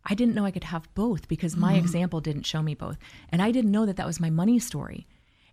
I 0.05 0.15
didn't 0.15 0.35
know 0.35 0.45
I 0.45 0.51
could 0.51 0.65
have 0.65 0.93
both 0.95 1.29
because 1.29 1.57
my 1.57 1.73
mm-hmm. 1.73 1.81
example 1.81 2.21
didn't 2.21 2.47
show 2.47 2.63
me 2.63 2.75
both. 2.75 2.97
And 3.31 3.43
I 3.43 3.51
didn't 3.51 3.73
know 3.73 3.87
that 3.87 3.97
that 3.97 4.07
was 4.07 4.21
my 4.21 4.31
money 4.31 4.59
story. 4.59 5.07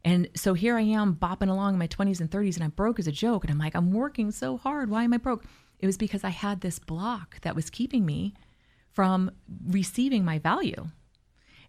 And 0.06 0.30
so 0.36 0.53
here 0.53 0.77
I 0.77 0.82
am 0.82 1.15
bopping 1.15 1.50
along 1.50 1.74
in 1.74 1.80
my 1.80 1.88
20s 1.88 2.20
and 2.20 2.30
30s 2.30 2.56
and 2.56 2.63
I'm 2.63 2.72
broke 2.72 3.00
as 3.00 3.08
a 3.08 3.12
joke. 3.12 3.44
And 3.44 3.51
I'm 3.51 3.58
like, 3.58 3.75
I'm 3.75 3.92
working 3.92 4.32
so 4.32 4.58
hard. 4.58 4.89
Why 4.89 5.03
am 5.03 5.13
I 5.13 5.18
broke? 5.18 5.46
It 5.84 5.86
was 5.86 5.98
because 5.98 6.24
I 6.24 6.30
had 6.30 6.62
this 6.62 6.80
block 6.80 7.42
that 7.42 7.58
was 7.58 7.70
keeping 7.70 8.06
me 8.06 8.34
from 8.94 9.32
receiving 9.68 10.24
my 10.24 10.40
value. 10.40 10.88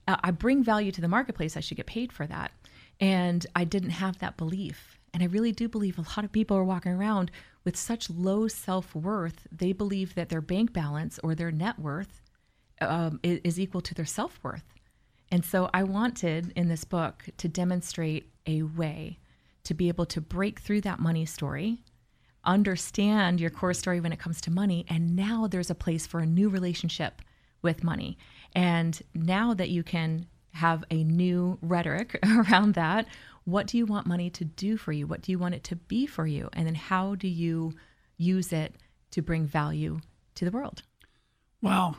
Uh, 0.06 0.18
I 0.22 0.30
bring 0.30 0.62
value 0.62 0.92
to 0.92 1.00
the 1.00 1.08
marketplace. 1.08 1.56
I 1.56 1.60
should 1.60 1.78
get 1.78 1.86
paid 1.86 2.12
for 2.12 2.24
that. 2.28 2.52
And 3.00 3.44
I 3.56 3.64
didn't 3.64 3.90
have 3.90 4.20
that 4.20 4.36
belief. 4.36 5.00
And 5.12 5.20
I 5.20 5.26
really 5.26 5.50
do 5.50 5.68
believe 5.68 5.98
a 5.98 6.02
lot 6.02 6.24
of 6.24 6.30
people 6.30 6.56
are 6.56 6.62
walking 6.62 6.92
around 6.92 7.32
with 7.64 7.76
such 7.76 8.08
low 8.08 8.46
self 8.46 8.94
worth. 8.94 9.48
They 9.50 9.72
believe 9.72 10.14
that 10.14 10.28
their 10.28 10.40
bank 10.40 10.72
balance 10.72 11.18
or 11.24 11.34
their 11.34 11.50
net 11.50 11.80
worth 11.80 12.22
um, 12.80 13.18
is, 13.24 13.40
is 13.42 13.58
equal 13.58 13.80
to 13.80 13.94
their 13.94 14.04
self 14.04 14.38
worth. 14.44 14.74
And 15.32 15.44
so 15.44 15.70
I 15.74 15.82
wanted 15.82 16.52
in 16.54 16.68
this 16.68 16.84
book 16.84 17.24
to 17.38 17.48
demonstrate 17.48 18.30
a 18.46 18.62
way 18.62 19.18
to 19.64 19.74
be 19.74 19.88
able 19.88 20.06
to 20.06 20.20
break 20.20 20.60
through 20.60 20.82
that 20.82 21.00
money 21.00 21.26
story, 21.26 21.80
understand 22.46 23.40
your 23.40 23.50
core 23.50 23.74
story 23.74 24.00
when 24.00 24.12
it 24.12 24.18
comes 24.18 24.40
to 24.42 24.50
money, 24.50 24.84
and 24.88 25.16
now 25.16 25.46
there's 25.46 25.70
a 25.70 25.74
place 25.74 26.06
for 26.06 26.20
a 26.20 26.26
new 26.26 26.48
relationship 26.48 27.22
with 27.62 27.84
money. 27.84 28.18
And 28.54 29.00
now 29.14 29.54
that 29.54 29.70
you 29.70 29.82
can 29.82 30.26
have 30.52 30.84
a 30.90 31.02
new 31.02 31.58
rhetoric 31.62 32.18
around 32.24 32.74
that, 32.74 33.06
what 33.44 33.66
do 33.66 33.76
you 33.76 33.86
want 33.86 34.06
money 34.06 34.30
to 34.30 34.44
do 34.44 34.76
for 34.76 34.92
you? 34.92 35.06
What 35.06 35.22
do 35.22 35.32
you 35.32 35.38
want 35.38 35.54
it 35.54 35.64
to 35.64 35.76
be 35.76 36.06
for 36.06 36.26
you? 36.26 36.48
And 36.52 36.66
then 36.66 36.74
how 36.74 37.14
do 37.14 37.28
you 37.28 37.74
use 38.16 38.52
it 38.52 38.74
to 39.10 39.22
bring 39.22 39.46
value 39.46 40.00
to 40.36 40.44
the 40.44 40.50
world? 40.50 40.82
Wow. 41.60 41.96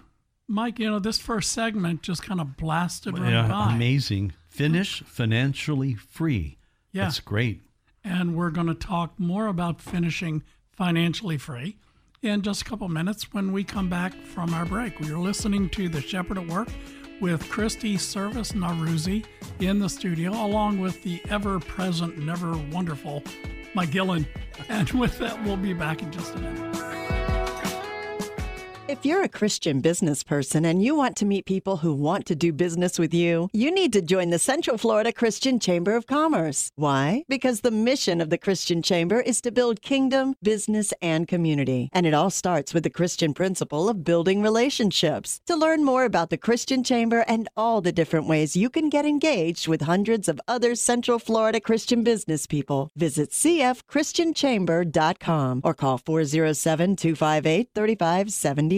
Mike, 0.47 0.79
you 0.79 0.89
know, 0.89 0.99
this 0.99 1.17
first 1.17 1.51
segment 1.51 2.01
just 2.01 2.23
kind 2.23 2.39
of 2.39 2.55
blasted 2.55 3.17
right 3.17 3.31
yeah, 3.31 3.47
by. 3.47 3.73
Amazing. 3.73 4.33
Finish 4.47 5.01
financially 5.03 5.95
free. 5.95 6.57
Yeah. 6.91 7.03
That's 7.03 7.19
great. 7.19 7.61
And 8.05 8.35
we're 8.35 8.51
going 8.51 8.67
to 8.67 8.75
talk 8.75 9.19
more 9.19 9.47
about 9.47 9.81
finishing 9.81 10.43
financially 10.71 11.39
free 11.39 11.77
in 12.21 12.43
just 12.43 12.61
a 12.61 12.65
couple 12.65 12.87
minutes 12.87 13.33
when 13.33 13.51
we 13.51 13.63
come 13.63 13.89
back 13.89 14.13
from 14.13 14.53
our 14.53 14.65
break. 14.65 14.99
We 14.99 15.11
are 15.11 15.17
listening 15.17 15.69
to 15.71 15.89
The 15.89 16.01
Shepherd 16.01 16.37
at 16.37 16.47
Work 16.47 16.67
with 17.19 17.43
Kristi 17.49 17.99
Service 17.99 18.51
Nowrouzi 18.51 19.25
in 19.59 19.79
the 19.79 19.89
studio, 19.89 20.31
along 20.31 20.79
with 20.79 21.01
the 21.01 21.19
ever 21.29 21.59
present, 21.59 22.19
never 22.19 22.55
wonderful 22.71 23.23
Mike 23.73 23.91
Gillen. 23.91 24.27
And 24.69 24.89
with 24.91 25.17
that, 25.17 25.43
we'll 25.43 25.57
be 25.57 25.73
back 25.73 26.03
in 26.03 26.11
just 26.11 26.35
a 26.35 26.37
minute. 26.37 27.24
If 28.95 29.05
you're 29.05 29.23
a 29.23 29.39
Christian 29.39 29.81
business 29.81 30.23
person 30.23 30.63
and 30.63 30.81
you 30.81 30.95
want 30.95 31.17
to 31.17 31.25
meet 31.25 31.45
people 31.45 31.75
who 31.75 31.93
want 31.93 32.25
to 32.27 32.33
do 32.33 32.53
business 32.53 32.97
with 32.97 33.13
you, 33.13 33.49
you 33.51 33.69
need 33.69 33.91
to 33.91 34.01
join 34.01 34.29
the 34.29 34.39
Central 34.39 34.77
Florida 34.77 35.11
Christian 35.11 35.59
Chamber 35.59 35.97
of 35.97 36.07
Commerce. 36.07 36.71
Why? 36.75 37.25
Because 37.27 37.59
the 37.59 37.71
mission 37.71 38.21
of 38.21 38.29
the 38.29 38.37
Christian 38.37 38.81
Chamber 38.81 39.19
is 39.19 39.41
to 39.41 39.51
build 39.51 39.81
kingdom, 39.81 40.35
business, 40.41 40.93
and 41.01 41.27
community. 41.27 41.89
And 41.91 42.05
it 42.05 42.13
all 42.13 42.29
starts 42.29 42.73
with 42.73 42.83
the 42.83 42.89
Christian 42.89 43.33
principle 43.33 43.89
of 43.89 44.05
building 44.05 44.41
relationships. 44.41 45.41
To 45.47 45.57
learn 45.57 45.83
more 45.83 46.05
about 46.05 46.29
the 46.29 46.37
Christian 46.37 46.81
Chamber 46.81 47.25
and 47.27 47.49
all 47.57 47.81
the 47.81 47.91
different 47.91 48.27
ways 48.27 48.55
you 48.55 48.69
can 48.69 48.87
get 48.87 49.05
engaged 49.05 49.67
with 49.67 49.81
hundreds 49.81 50.29
of 50.29 50.39
other 50.47 50.73
Central 50.73 51.19
Florida 51.19 51.59
Christian 51.59 52.01
business 52.01 52.47
people, 52.47 52.91
visit 52.95 53.31
cfchristianchamber.com 53.31 55.61
or 55.65 55.73
call 55.73 55.97
407 55.97 56.95
258 56.95 57.73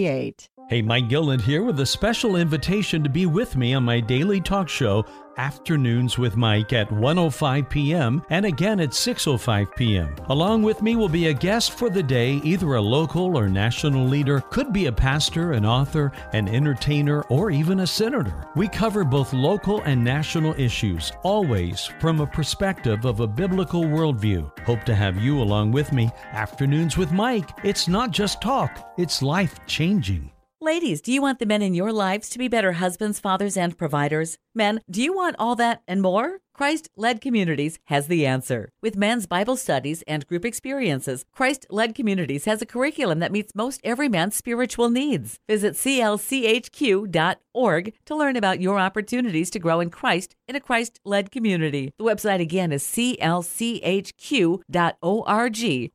3570. 0.08 0.57
Hey, 0.70 0.82
Mike 0.82 1.08
Gilland 1.08 1.42
here 1.42 1.64
with 1.64 1.80
a 1.80 1.86
special 1.86 2.36
invitation 2.36 3.02
to 3.02 3.10
be 3.10 3.26
with 3.26 3.56
me 3.56 3.74
on 3.74 3.86
my 3.86 4.02
daily 4.02 4.42
talk 4.42 4.68
show, 4.68 5.06
Afternoons 5.38 6.18
with 6.18 6.36
Mike 6.36 6.74
at 6.74 6.90
1:05 6.90 7.70
p.m. 7.70 8.22
and 8.30 8.46
again 8.46 8.82
at 8.82 8.90
6:05 8.90 9.74
p.m. 9.78 10.14
Along 10.28 10.64
with 10.64 10.82
me 10.82 10.98
will 10.98 11.08
be 11.08 11.28
a 11.28 11.34
guest 11.34 11.72
for 11.72 11.90
the 11.90 12.04
day, 12.04 12.42
either 12.44 12.74
a 12.74 12.82
local 12.82 13.38
or 13.38 13.48
national 13.48 14.06
leader, 14.06 14.42
could 14.42 14.74
be 14.74 14.88
a 14.88 14.92
pastor, 14.92 15.54
an 15.54 15.66
author, 15.66 16.12
an 16.34 16.50
entertainer, 16.50 17.22
or 17.30 17.50
even 17.50 17.80
a 17.80 17.88
senator. 17.88 18.46
We 18.58 18.68
cover 18.68 19.06
both 19.06 19.32
local 19.32 19.82
and 19.84 20.04
national 20.04 20.54
issues, 20.60 21.14
always 21.24 21.86
from 22.02 22.20
a 22.20 22.28
perspective 22.28 23.06
of 23.06 23.22
a 23.22 23.28
biblical 23.28 23.84
worldview. 23.84 24.52
Hope 24.66 24.84
to 24.84 24.96
have 24.96 25.16
you 25.16 25.42
along 25.42 25.72
with 25.72 25.94
me. 25.94 26.12
Afternoons 26.34 26.98
with 26.98 27.14
Mike. 27.14 27.52
It's 27.64 27.88
not 27.88 28.12
just 28.12 28.42
talk, 28.42 28.94
it's 28.98 29.22
life 29.22 29.66
changing. 29.66 30.30
Ladies, 30.68 31.00
do 31.00 31.14
you 31.14 31.22
want 31.22 31.40
the 31.40 31.46
men 31.46 31.62
in 31.62 31.74
your 31.74 31.94
lives 31.94 32.28
to 32.28 32.38
be 32.38 32.50
better 32.50 32.74
husbands, 32.74 33.22
fathers, 33.22 33.56
and 33.56 33.78
providers? 33.78 34.38
Men, 34.54 34.82
do 34.92 35.02
you 35.02 35.14
want 35.14 35.38
all 35.40 35.56
that 35.56 35.82
and 35.88 36.02
more? 36.02 36.40
Christ 36.54 36.90
Led 36.98 37.22
Communities 37.22 37.80
has 37.86 38.08
the 38.08 38.26
answer. 38.26 38.74
With 38.82 38.98
men's 38.98 39.28
Bible 39.28 39.56
studies 39.56 40.04
and 40.10 40.28
group 40.28 40.44
experiences, 40.44 41.24
Christ 41.32 41.68
Led 41.70 41.96
Communities 41.96 42.44
has 42.44 42.62
a 42.62 42.66
curriculum 42.66 43.20
that 43.20 43.32
meets 43.32 43.56
most 43.56 43.80
every 43.82 44.10
man's 44.10 44.36
spiritual 44.36 44.90
needs. 44.90 45.40
Visit 45.48 45.76
clchq.org 45.76 47.14
to 48.06 48.16
learn 48.16 48.36
about 48.36 48.60
your 48.60 48.78
opportunities 48.78 49.50
to 49.52 49.60
grow 49.60 49.80
in 49.80 49.90
Christ 49.90 50.36
in 50.50 50.58
a 50.58 50.60
Christ 50.60 51.00
led 51.06 51.32
community. 51.32 51.94
The 51.98 52.04
website 52.04 52.42
again 52.42 52.74
is 52.74 52.84
clchq.org 52.84 53.32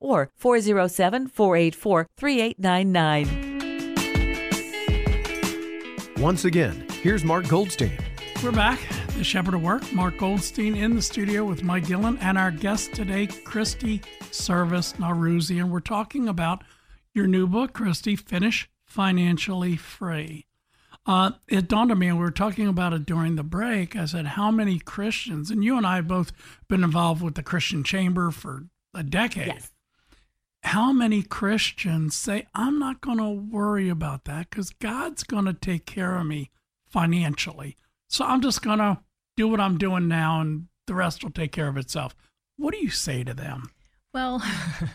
or 0.01 0.31
407 0.35 1.29
484 1.29 2.07
3899. 2.17 3.52
Once 6.23 6.45
again, 6.45 6.87
here's 7.03 7.25
Mark 7.25 7.49
Goldstein. 7.49 7.99
We're 8.45 8.53
back. 8.53 8.79
The 9.17 9.25
Shepherd 9.25 9.55
of 9.55 9.63
Work, 9.65 9.93
Mark 9.93 10.19
Goldstein 10.19 10.77
in 10.77 10.95
the 10.95 11.03
studio 11.03 11.45
with 11.45 11.65
Mike 11.65 11.89
Gillen 11.89 12.17
and 12.19 12.39
our 12.39 12.53
guest 12.53 12.95
today, 12.95 13.27
Kristi 13.27 14.05
Service 14.31 14.93
Nowrouzi. 14.93 15.59
And 15.59 15.73
we're 15.73 15.81
talking 15.81 16.29
about 16.29 16.63
your 17.13 17.27
new 17.27 17.49
book, 17.49 17.73
Kristi, 17.73 18.17
Finish 18.17 18.71
Financially 18.87 19.77
Free. 19.77 20.47
Uh, 21.05 21.33
it 21.49 21.67
dawned 21.67 21.91
on 21.91 21.99
me, 21.99 22.07
and 22.07 22.19
we 22.19 22.23
were 22.23 22.31
talking 22.31 22.69
about 22.69 22.93
it 22.93 23.05
during 23.05 23.35
the 23.35 23.43
break. 23.43 23.97
I 23.97 24.05
said, 24.05 24.27
How 24.27 24.53
many 24.53 24.79
Christians, 24.79 25.51
and 25.51 25.65
you 25.65 25.77
and 25.77 25.85
I 25.85 25.97
have 25.97 26.07
both 26.07 26.31
been 26.69 26.85
involved 26.85 27.21
with 27.21 27.35
the 27.35 27.43
Christian 27.43 27.83
Chamber 27.83 28.31
for 28.31 28.67
a 28.95 29.03
decade. 29.03 29.49
Yes 29.49 29.72
how 30.63 30.93
many 30.93 31.23
Christians 31.23 32.17
say, 32.17 32.47
I'm 32.55 32.79
not 32.79 33.01
going 33.01 33.19
to 33.19 33.29
worry 33.29 33.89
about 33.89 34.25
that 34.25 34.51
because 34.51 34.71
God's 34.71 35.25
going 35.25 35.45
to 35.47 35.53
take 35.53 35.87
care 35.87 36.17
of 36.17 36.27
me 36.27 36.51
financially. 36.87 37.77
So 38.09 38.25
I'm 38.25 38.41
just 38.41 38.63
going 38.63 38.79
to 38.79 39.01
do 39.37 39.49
what 39.49 39.61
I'm 39.61 39.79
doing 39.79 40.09
now 40.09 40.41
and 40.41 40.69
the 40.87 40.95
rest 40.95 41.25
will 41.25 41.31
take 41.31 41.53
care 41.53 41.69
of 41.69 41.77
itself. 41.77 42.15
What 42.57 42.73
do 42.73 42.79
you 42.79 42.91
say 42.91 43.25
to 43.25 43.35
them? 43.35 43.71
Well, 44.15 44.43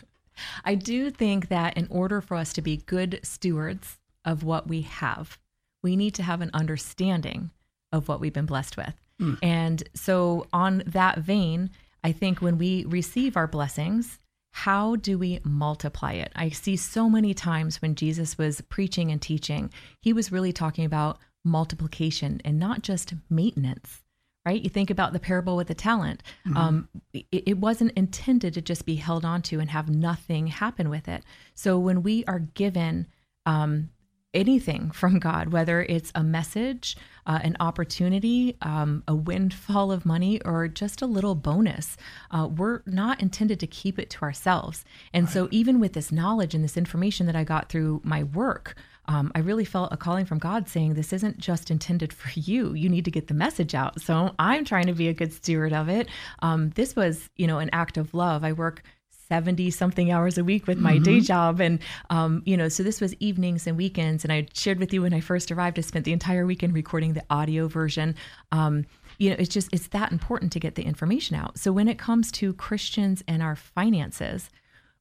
I 0.64 0.74
do 0.74 1.10
think 1.10 1.48
that 1.48 1.76
in 1.76 1.86
order 1.90 2.20
for 2.20 2.36
us 2.36 2.52
to 2.54 2.62
be 2.62 2.78
good 2.78 3.20
stewards 3.22 3.98
of 4.24 4.44
what 4.44 4.68
we 4.68 4.82
have, 4.82 5.38
we 5.82 5.96
need 5.96 6.14
to 6.14 6.22
have 6.22 6.40
an 6.40 6.50
understanding 6.54 7.50
of 7.92 8.08
what 8.08 8.20
we've 8.20 8.32
been 8.32 8.46
blessed 8.46 8.76
with. 8.76 8.94
Mm. 9.20 9.38
And 9.42 9.82
so, 9.94 10.46
on 10.52 10.82
that 10.86 11.18
vein, 11.18 11.70
I 12.04 12.12
think 12.12 12.40
when 12.40 12.58
we 12.58 12.84
receive 12.84 13.36
our 13.36 13.48
blessings, 13.48 14.20
how 14.52 14.96
do 14.96 15.18
we 15.18 15.40
multiply 15.44 16.12
it? 16.12 16.32
I 16.34 16.48
see 16.50 16.76
so 16.76 17.08
many 17.08 17.34
times 17.34 17.80
when 17.80 17.94
Jesus 17.94 18.36
was 18.38 18.60
preaching 18.62 19.10
and 19.10 19.20
teaching, 19.20 19.70
he 20.00 20.12
was 20.12 20.32
really 20.32 20.52
talking 20.52 20.84
about 20.84 21.18
multiplication 21.44 22.40
and 22.44 22.58
not 22.58 22.82
just 22.82 23.14
maintenance, 23.30 24.02
right? 24.44 24.60
You 24.60 24.70
think 24.70 24.90
about 24.90 25.12
the 25.12 25.20
parable 25.20 25.56
with 25.56 25.68
the 25.68 25.74
talent. 25.74 26.22
Mm-hmm. 26.46 26.56
Um, 26.56 26.88
it, 27.12 27.26
it 27.30 27.58
wasn't 27.58 27.92
intended 27.92 28.54
to 28.54 28.62
just 28.62 28.84
be 28.84 28.96
held 28.96 29.24
onto 29.24 29.60
and 29.60 29.70
have 29.70 29.88
nothing 29.88 30.48
happen 30.48 30.90
with 30.90 31.08
it. 31.08 31.22
So 31.54 31.78
when 31.78 32.02
we 32.02 32.24
are 32.24 32.40
given 32.40 33.06
um, 33.46 33.90
anything 34.38 34.90
from 34.92 35.18
God, 35.18 35.52
whether 35.52 35.82
it's 35.82 36.12
a 36.14 36.22
message, 36.22 36.96
uh, 37.26 37.40
an 37.42 37.56
opportunity, 37.60 38.56
um, 38.62 39.02
a 39.06 39.14
windfall 39.14 39.90
of 39.92 40.06
money, 40.06 40.40
or 40.42 40.68
just 40.68 41.02
a 41.02 41.06
little 41.06 41.34
bonus. 41.34 41.96
Uh, 42.30 42.48
we're 42.48 42.80
not 42.86 43.20
intended 43.20 43.58
to 43.60 43.66
keep 43.66 43.98
it 43.98 44.08
to 44.10 44.22
ourselves. 44.22 44.84
And 45.12 45.24
right. 45.24 45.32
so, 45.32 45.48
even 45.50 45.80
with 45.80 45.92
this 45.92 46.12
knowledge 46.12 46.54
and 46.54 46.62
this 46.62 46.76
information 46.76 47.26
that 47.26 47.36
I 47.36 47.44
got 47.44 47.68
through 47.68 48.00
my 48.04 48.22
work, 48.22 48.76
um, 49.06 49.32
I 49.34 49.40
really 49.40 49.64
felt 49.64 49.92
a 49.92 49.96
calling 49.96 50.24
from 50.24 50.38
God 50.38 50.68
saying, 50.68 50.94
This 50.94 51.12
isn't 51.12 51.38
just 51.38 51.70
intended 51.70 52.12
for 52.12 52.30
you. 52.38 52.74
You 52.74 52.88
need 52.88 53.04
to 53.04 53.10
get 53.10 53.26
the 53.26 53.34
message 53.34 53.74
out. 53.74 54.00
So, 54.00 54.34
I'm 54.38 54.64
trying 54.64 54.86
to 54.86 54.94
be 54.94 55.08
a 55.08 55.14
good 55.14 55.32
steward 55.32 55.72
of 55.72 55.88
it. 55.88 56.08
Um, 56.40 56.70
this 56.70 56.94
was, 56.94 57.28
you 57.36 57.46
know, 57.46 57.58
an 57.58 57.70
act 57.72 57.98
of 57.98 58.14
love. 58.14 58.44
I 58.44 58.52
work 58.52 58.82
70 59.28 59.70
something 59.70 60.10
hours 60.10 60.38
a 60.38 60.44
week 60.44 60.66
with 60.66 60.78
my 60.78 60.98
day 60.98 61.20
job. 61.20 61.60
And, 61.60 61.80
um, 62.10 62.42
you 62.46 62.56
know, 62.56 62.68
so 62.68 62.82
this 62.82 63.00
was 63.00 63.14
evenings 63.14 63.66
and 63.66 63.76
weekends. 63.76 64.24
And 64.24 64.32
I 64.32 64.46
shared 64.54 64.78
with 64.78 64.92
you 64.92 65.02
when 65.02 65.14
I 65.14 65.20
first 65.20 65.52
arrived, 65.52 65.78
I 65.78 65.82
spent 65.82 66.04
the 66.04 66.12
entire 66.12 66.46
weekend 66.46 66.74
recording 66.74 67.12
the 67.12 67.24
audio 67.30 67.68
version. 67.68 68.14
Um, 68.52 68.86
you 69.18 69.30
know, 69.30 69.36
it's 69.38 69.52
just, 69.52 69.68
it's 69.72 69.88
that 69.88 70.12
important 70.12 70.52
to 70.52 70.60
get 70.60 70.74
the 70.74 70.84
information 70.84 71.36
out. 71.36 71.58
So 71.58 71.72
when 71.72 71.88
it 71.88 71.98
comes 71.98 72.32
to 72.32 72.54
Christians 72.54 73.22
and 73.28 73.42
our 73.42 73.56
finances, 73.56 74.50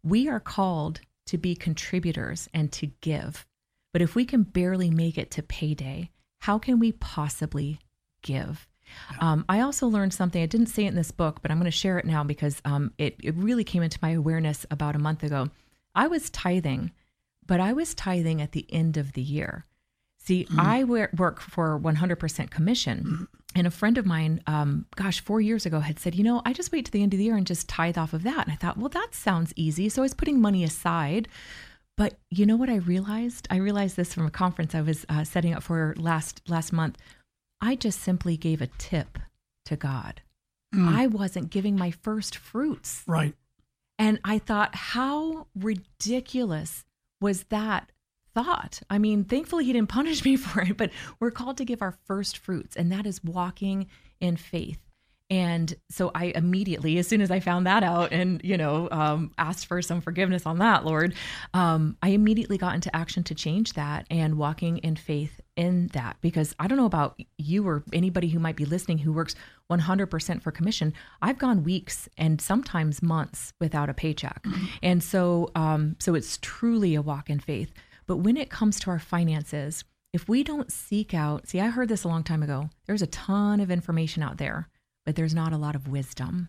we 0.03 0.27
are 0.27 0.39
called 0.39 1.01
to 1.27 1.37
be 1.37 1.55
contributors 1.55 2.49
and 2.53 2.71
to 2.73 2.87
give. 3.01 3.45
But 3.93 4.01
if 4.01 4.15
we 4.15 4.25
can 4.25 4.43
barely 4.43 4.89
make 4.89 5.17
it 5.17 5.31
to 5.31 5.43
payday, 5.43 6.11
how 6.41 6.59
can 6.59 6.79
we 6.79 6.91
possibly 6.91 7.79
give? 8.21 8.67
Um, 9.19 9.45
I 9.49 9.61
also 9.61 9.87
learned 9.87 10.13
something. 10.13 10.41
I 10.41 10.45
didn't 10.45 10.67
say 10.67 10.85
it 10.85 10.89
in 10.89 10.95
this 10.95 11.11
book, 11.11 11.41
but 11.41 11.51
I'm 11.51 11.57
going 11.57 11.65
to 11.65 11.71
share 11.71 11.97
it 11.97 12.05
now 12.05 12.23
because 12.23 12.61
um, 12.65 12.93
it, 12.97 13.15
it 13.23 13.35
really 13.35 13.63
came 13.63 13.83
into 13.83 13.99
my 14.01 14.11
awareness 14.11 14.65
about 14.71 14.95
a 14.95 14.99
month 14.99 15.23
ago. 15.23 15.49
I 15.95 16.07
was 16.07 16.29
tithing, 16.29 16.91
but 17.45 17.59
I 17.59 17.73
was 17.73 17.93
tithing 17.93 18.41
at 18.41 18.51
the 18.51 18.65
end 18.69 18.97
of 18.97 19.13
the 19.13 19.21
year. 19.21 19.65
See, 20.19 20.45
Mm. 20.45 20.59
I 20.59 20.83
work 20.83 21.39
for 21.39 21.79
100% 21.79 22.49
commission. 22.49 23.27
And 23.55 23.65
a 23.65 23.71
friend 23.71 23.97
of 23.97 24.05
mine, 24.05 24.41
um, 24.45 24.85
gosh, 24.95 25.21
four 25.21 25.39
years 25.39 25.65
ago 25.65 25.79
had 25.79 25.99
said, 25.99 26.13
you 26.15 26.23
know, 26.23 26.41
I 26.45 26.51
just 26.53 26.71
wait 26.71 26.85
to 26.85 26.91
the 26.91 27.01
end 27.01 27.13
of 27.13 27.17
the 27.17 27.23
year 27.23 27.37
and 27.37 27.47
just 27.47 27.69
tithe 27.69 27.97
off 27.97 28.13
of 28.13 28.23
that. 28.23 28.43
And 28.45 28.51
I 28.51 28.55
thought, 28.55 28.77
well, 28.77 28.89
that 28.89 29.15
sounds 29.15 29.53
easy. 29.55 29.87
So 29.89 30.01
I 30.01 30.03
was 30.03 30.13
putting 30.13 30.39
money 30.41 30.63
aside. 30.63 31.27
But 31.95 32.19
you 32.29 32.45
know 32.45 32.57
what 32.57 32.69
I 32.69 32.75
realized? 32.75 33.47
I 33.49 33.55
realized 33.55 33.95
this 33.95 34.13
from 34.13 34.27
a 34.27 34.31
conference 34.31 34.75
I 34.75 34.81
was 34.81 35.05
uh, 35.09 35.23
setting 35.23 35.53
up 35.55 35.63
for 35.63 35.95
last 35.97 36.41
last 36.47 36.71
month. 36.71 36.97
I 37.61 37.75
just 37.75 38.01
simply 38.01 38.37
gave 38.37 38.61
a 38.61 38.67
tip 38.77 39.19
to 39.65 39.75
God. 39.75 40.21
Mm. 40.73 40.95
I 40.95 41.07
wasn't 41.07 41.49
giving 41.49 41.77
my 41.77 41.91
first 41.91 42.35
fruits. 42.35 43.03
Right. 43.07 43.33
And 43.99 44.19
I 44.23 44.39
thought, 44.39 44.75
how 44.75 45.47
ridiculous 45.55 46.85
was 47.19 47.43
that 47.45 47.91
thought? 48.35 48.81
I 48.89 48.99
mean, 48.99 49.23
thankfully, 49.23 49.65
he 49.65 49.73
didn't 49.73 49.89
punish 49.89 50.23
me 50.23 50.35
for 50.37 50.61
it, 50.61 50.77
but 50.77 50.91
we're 51.19 51.31
called 51.31 51.57
to 51.57 51.65
give 51.65 51.81
our 51.81 51.97
first 52.05 52.37
fruits, 52.37 52.75
and 52.75 52.91
that 52.91 53.05
is 53.05 53.23
walking 53.23 53.87
in 54.19 54.37
faith. 54.37 54.79
And 55.29 55.75
so 55.89 56.09
I 56.15 56.31
immediately, 56.35 56.97
as 56.99 57.07
soon 57.07 57.19
as 57.19 57.31
I 57.31 57.41
found 57.41 57.67
that 57.67 57.83
out 57.83 58.13
and, 58.13 58.39
you 58.45 58.55
know, 58.55 58.87
um, 58.91 59.33
asked 59.37 59.65
for 59.65 59.81
some 59.81 59.99
forgiveness 59.99 60.45
on 60.45 60.59
that, 60.59 60.85
Lord, 60.85 61.15
um, 61.53 61.97
I 62.01 62.09
immediately 62.09 62.57
got 62.57 62.75
into 62.75 62.95
action 62.95 63.23
to 63.23 63.35
change 63.35 63.73
that 63.73 64.05
and 64.09 64.37
walking 64.37 64.77
in 64.77 64.95
faith 64.95 65.41
in 65.57 65.87
that. 65.87 66.15
Because 66.21 66.55
I 66.59 66.67
don't 66.67 66.77
know 66.77 66.85
about 66.85 67.19
you 67.37 67.67
or 67.67 67.83
anybody 67.91 68.29
who 68.29 68.39
might 68.39 68.55
be 68.55 68.63
listening 68.63 68.99
who 68.99 69.11
works 69.11 69.35
100% 69.69 70.41
for 70.41 70.51
commission. 70.51 70.93
I've 71.21 71.37
gone 71.39 71.63
weeks 71.65 72.07
and 72.17 72.39
sometimes 72.39 73.01
months 73.01 73.51
without 73.59 73.89
a 73.89 73.93
paycheck. 73.93 74.45
And 74.81 75.03
so, 75.03 75.51
um, 75.55 75.97
so 75.99 76.15
it's 76.15 76.37
truly 76.41 76.95
a 76.95 77.01
walk 77.01 77.29
in 77.29 77.39
faith. 77.41 77.73
But 78.05 78.17
when 78.17 78.37
it 78.37 78.49
comes 78.49 78.79
to 78.81 78.89
our 78.91 78.99
finances, 78.99 79.83
if 80.13 80.29
we 80.29 80.41
don't 80.43 80.71
seek 80.71 81.13
out, 81.13 81.49
see, 81.49 81.59
I 81.59 81.67
heard 81.67 81.89
this 81.89 82.05
a 82.05 82.07
long 82.07 82.23
time 82.23 82.41
ago. 82.41 82.69
There's 82.85 83.01
a 83.01 83.07
ton 83.07 83.59
of 83.59 83.69
information 83.69 84.23
out 84.23 84.37
there, 84.37 84.69
but 85.05 85.15
there's 85.17 85.35
not 85.35 85.51
a 85.51 85.57
lot 85.57 85.75
of 85.75 85.89
wisdom. 85.89 86.47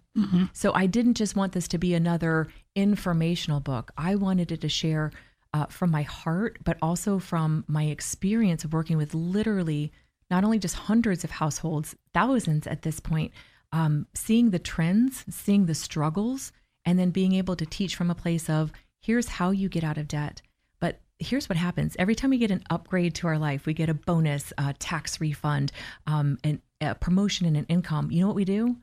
So 0.53 0.73
I 0.73 0.87
didn't 0.87 1.15
just 1.15 1.35
want 1.35 1.53
this 1.53 1.67
to 1.69 1.79
be 1.79 1.95
another 1.95 2.47
informational 2.77 3.59
book. 3.61 3.91
I 3.99 4.15
wanted 4.15 4.53
it 4.53 4.61
to 4.61 4.69
share 4.69 5.11
uh, 5.59 5.67
from 5.67 5.91
my 5.91 6.03
heart, 6.03 6.59
but 6.65 6.77
also 6.81 7.19
from 7.19 7.65
my 7.67 7.85
experience 7.85 8.63
of 8.65 8.73
working 8.73 8.97
with 8.97 9.13
literally 9.15 9.91
not 10.31 10.45
only 10.45 10.59
just 10.59 10.77
hundreds 10.77 11.25
of 11.25 11.31
households, 11.31 11.97
thousands 12.15 12.67
at 12.67 12.83
this 12.83 13.01
point, 13.01 13.33
um, 13.73 14.07
seeing 14.15 14.51
the 14.51 14.59
trends, 14.59 15.25
seeing 15.31 15.67
the 15.67 15.75
struggles, 15.75 16.53
and 16.85 16.99
then 16.99 17.11
being 17.11 17.33
able 17.33 17.57
to 17.57 17.67
teach 17.67 17.97
from 17.97 18.11
a 18.11 18.15
place 18.15 18.49
of 18.49 18.71
here's 19.01 19.29
how 19.29 19.51
you 19.51 19.69
get 19.69 19.85
out 19.85 19.99
of 19.99 20.07
debt. 20.07 20.43
But 20.81 21.01
here's 21.19 21.49
what 21.49 21.57
happens 21.59 21.97
every 21.99 22.15
time 22.15 22.31
we 22.31 22.39
get 22.39 22.51
an 22.51 22.63
upgrade 22.71 23.15
to 23.17 23.27
our 23.27 23.39
life, 23.39 23.67
we 23.67 23.75
get 23.75 23.89
a 23.89 23.95
bonus, 23.95 24.53
a 24.59 24.75
tax 24.75 25.21
refund, 25.21 25.73
um, 26.07 26.39
and 26.45 26.61
a 26.81 26.95
promotion 26.95 27.47
and 27.47 27.57
an 27.57 27.67
income. 27.69 28.11
You 28.13 28.21
know 28.21 28.29
what 28.29 28.37
we 28.37 28.45
do? 28.45 28.77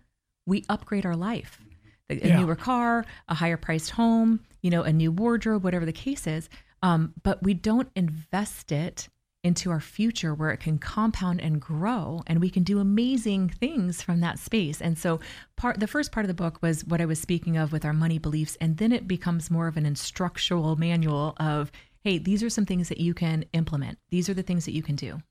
We 0.46 0.66
upgrade 0.68 1.06
our 1.06 1.16
life. 1.16 1.62
A, 2.10 2.16
Yeah. 2.16 2.40
newer 2.40 2.56
car, 2.56 3.06
a 3.28 3.34
higher 3.36 3.58
priced 3.58 3.92
home, 3.92 4.42
you 4.62 4.70
know, 4.70 4.84
a 4.84 4.94
new 4.94 5.12
wardrobe, 5.12 5.64
whatever 5.64 5.86
the 5.86 5.94
case 5.94 6.28
is. 6.28 6.50
Um, 6.86 7.14
but 7.24 7.42
we 7.42 7.54
don't 7.56 7.90
invest 7.96 8.72
it 8.72 9.10
into 9.44 9.70
our 9.72 9.80
future 9.80 10.34
where 10.34 10.52
it 10.52 10.60
can 10.60 10.78
compound 10.78 11.40
and 11.40 11.60
grow 11.62 12.22
and 12.26 12.40
we 12.42 12.50
can 12.50 12.64
do 12.64 12.80
amazing 12.80 13.50
things 13.50 14.02
from 14.02 14.20
that 14.20 14.40
space. 14.40 14.82
And 14.82 14.98
so 14.98 15.20
part 15.56 15.80
the 15.80 15.88
first 15.88 16.12
part 16.12 16.26
of 16.26 16.28
the 16.28 16.34
book 16.44 16.62
was 16.62 16.84
what 16.86 17.02
I 17.02 17.06
was 17.06 17.20
speaking 17.20 17.56
of 17.58 17.72
with 17.72 17.86
our 17.86 17.94
money 17.94 18.18
beliefs 18.20 18.58
and 18.60 18.78
then 18.78 18.92
it 18.92 19.08
becomes 19.08 19.52
more 19.52 19.68
of 19.68 19.78
an 19.78 19.86
instructional 19.86 20.76
manual 20.76 21.34
of 21.38 21.72
hey, 22.04 22.20
these 22.20 22.44
are 22.44 22.50
some 22.52 22.66
things 22.68 22.88
that 22.90 23.00
you 23.00 23.16
can 23.16 23.46
implement. 23.54 23.98
These 24.12 24.30
are 24.30 24.36
the 24.36 24.44
things 24.44 24.66
that 24.66 24.74
you 24.74 24.84
can 24.84 24.96
do. 24.96 25.22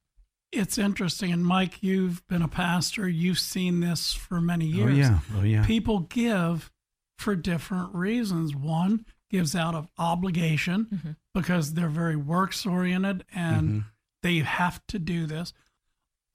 It's 0.52 0.76
interesting. 0.78 1.32
And 1.32 1.44
Mike, 1.44 1.82
you've 1.82 2.26
been 2.28 2.42
a 2.42 2.48
pastor. 2.48 3.08
You've 3.08 3.38
seen 3.38 3.78
this 3.80 4.12
for 4.12 4.40
many 4.40 4.66
years 4.66 4.90
Oh 4.90 4.94
years. 4.94 5.08
yeah. 5.08 5.18
Oh 5.36 5.42
yeah. 5.42 5.64
People 5.66 6.00
give 6.00 6.70
for 7.18 7.34
different 7.36 7.94
reasons. 7.94 8.54
One 8.56 9.04
gives 9.34 9.56
out 9.56 9.74
of 9.74 9.88
obligation 9.98 11.16
because 11.34 11.74
they're 11.74 11.88
very 11.88 12.14
works 12.14 12.64
oriented 12.64 13.24
and 13.34 13.82
they 14.22 14.38
have 14.38 14.80
to 14.86 14.98
do 14.98 15.26
this. 15.26 15.52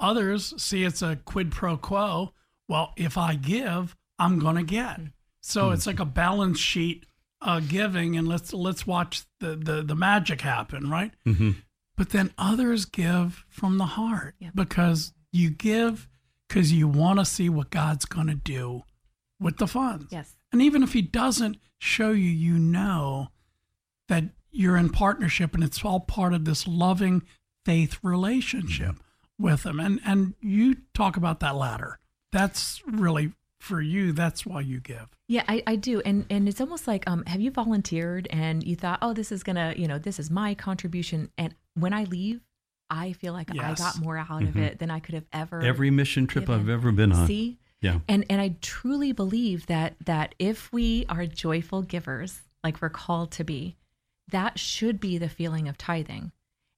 Others 0.01 0.61
see 0.61 0.83
it's 0.83 1.01
a 1.01 1.15
quid 1.23 1.49
pro 1.51 1.77
quo. 1.77 2.33
Well, 2.67 2.91
if 2.97 3.17
I 3.17 3.35
give, 3.35 3.95
I'm 4.17 4.37
going 4.37 4.55
to 4.57 4.63
get. 4.63 4.99
So 5.41 5.71
it's 5.71 5.87
like 5.87 5.99
a 6.01 6.05
balance 6.05 6.59
sheet 6.59 7.05
uh, 7.41 7.61
giving, 7.61 8.17
and 8.17 8.27
let's 8.27 8.51
let's 8.53 8.85
watch 8.85 9.23
the, 9.39 9.55
the 9.55 9.81
the 9.81 9.95
magic 9.95 10.41
happen, 10.41 10.89
right? 10.89 11.13
Mm-hmm. 11.25 11.51
But 11.95 12.09
then 12.09 12.33
others 12.37 12.83
give 12.85 13.45
from 13.47 13.77
the 13.77 13.85
heart 13.85 14.35
Yep. 14.39 14.51
because 14.55 15.13
you 15.31 15.49
give 15.49 16.09
because 16.49 16.73
you 16.73 16.87
want 16.89 17.19
to 17.19 17.25
see 17.25 17.47
what 17.49 17.69
God's 17.69 18.03
going 18.05 18.27
to 18.27 18.35
do 18.35 18.83
with 19.39 19.57
the 19.57 19.67
funds. 19.67 20.07
Yes. 20.09 20.35
And 20.51 20.61
even 20.61 20.83
if 20.83 20.93
He 20.93 21.01
doesn't 21.01 21.57
show 21.77 22.11
you, 22.11 22.29
you 22.29 22.57
know 22.57 23.29
that 24.07 24.25
you're 24.51 24.77
in 24.77 24.89
partnership 24.89 25.53
and 25.53 25.63
it's 25.63 25.83
all 25.83 25.99
part 25.99 26.33
of 26.33 26.45
this 26.45 26.67
loving 26.67 27.23
faith 27.65 27.99
relationship 28.03 28.95
with 29.37 29.65
Him. 29.65 29.79
And 29.79 29.99
and 30.05 30.33
you 30.41 30.77
talk 30.93 31.17
about 31.17 31.39
that 31.39 31.55
ladder. 31.55 31.99
That's 32.31 32.81
really 32.85 33.33
for 33.59 33.81
you. 33.81 34.11
That's 34.11 34.45
why 34.45 34.61
you 34.61 34.79
give. 34.79 35.07
Yeah, 35.27 35.43
I, 35.47 35.61
I 35.67 35.75
do. 35.75 36.01
And 36.01 36.25
and 36.29 36.47
it's 36.47 36.61
almost 36.61 36.87
like 36.87 37.03
um 37.07 37.23
have 37.27 37.41
you 37.41 37.51
volunteered 37.51 38.27
and 38.31 38.63
you 38.63 38.75
thought, 38.75 38.99
"Oh, 39.01 39.13
this 39.13 39.31
is 39.31 39.43
going 39.43 39.55
to, 39.55 39.79
you 39.79 39.87
know, 39.87 39.99
this 39.99 40.19
is 40.19 40.29
my 40.31 40.53
contribution." 40.55 41.29
And 41.37 41.53
when 41.75 41.93
I 41.93 42.05
leave, 42.05 42.41
I 42.89 43.13
feel 43.13 43.33
like 43.33 43.51
I 43.51 43.73
got 43.75 43.99
more 43.99 44.17
out 44.17 44.43
of 44.43 44.57
it 44.57 44.79
than 44.79 44.89
I 44.89 44.99
could 44.99 45.15
have 45.15 45.25
ever 45.31 45.61
Every 45.61 45.91
mission 45.91 46.25
trip 46.25 46.45
given. 46.45 46.61
I've 46.61 46.69
ever 46.69 46.91
been 46.91 47.11
on. 47.11 47.27
See? 47.27 47.59
Yeah. 47.81 47.99
And 48.07 48.25
and 48.29 48.41
I 48.41 48.55
truly 48.61 49.11
believe 49.11 49.65
that 49.67 49.95
that 50.05 50.35
if 50.39 50.71
we 50.71 51.05
are 51.09 51.25
joyful 51.25 51.81
givers, 51.81 52.41
like 52.63 52.81
we're 52.81 52.89
called 52.89 53.31
to 53.31 53.43
be, 53.43 53.77
that 54.31 54.59
should 54.59 54.99
be 54.99 55.17
the 55.17 55.29
feeling 55.29 55.67
of 55.67 55.77
tithing. 55.77 56.31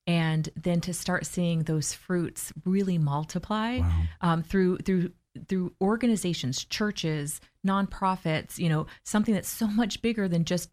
And 0.07 0.49
then 0.55 0.81
to 0.81 0.93
start 0.93 1.25
seeing 1.25 1.63
those 1.63 1.93
fruits 1.93 2.51
really 2.65 2.97
multiply 2.97 3.79
Wow. 3.79 4.01
um, 4.21 4.43
through 4.43 4.77
through 4.79 5.11
through 5.47 5.73
organizations, 5.81 6.65
churches, 6.65 7.39
nonprofits, 7.65 8.57
you 8.57 8.67
know, 8.69 8.85
something 9.03 9.33
that's 9.33 9.47
so 9.49 9.67
much 9.67 10.01
bigger 10.01 10.27
than 10.27 10.43
just 10.45 10.69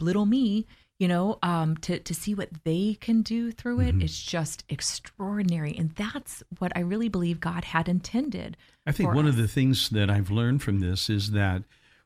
little 0.00 0.26
me, 0.26 0.66
you 1.02 1.08
know, 1.08 1.38
um, 1.42 1.76
to 1.78 1.98
to 1.98 2.14
see 2.14 2.32
what 2.32 2.50
they 2.62 2.96
can 3.00 3.22
do 3.22 3.50
through 3.50 3.80
it, 3.80 3.92
Mm-hmm. 3.94 4.02
it's 4.02 4.22
just 4.22 4.62
extraordinary, 4.68 5.74
and 5.76 5.90
that's 5.96 6.44
what 6.60 6.70
I 6.76 6.80
really 6.80 7.08
believe 7.08 7.40
God 7.40 7.64
had 7.64 7.88
intended. 7.88 8.56
I 8.86 8.92
think 8.92 9.12
one 9.12 9.26
of 9.26 9.36
the 9.36 9.48
things 9.48 9.90
that 9.90 10.08
I've 10.08 10.30
learned 10.30 10.62
from 10.62 10.78
this 10.78 11.10
is 11.10 11.32
that 11.32 11.64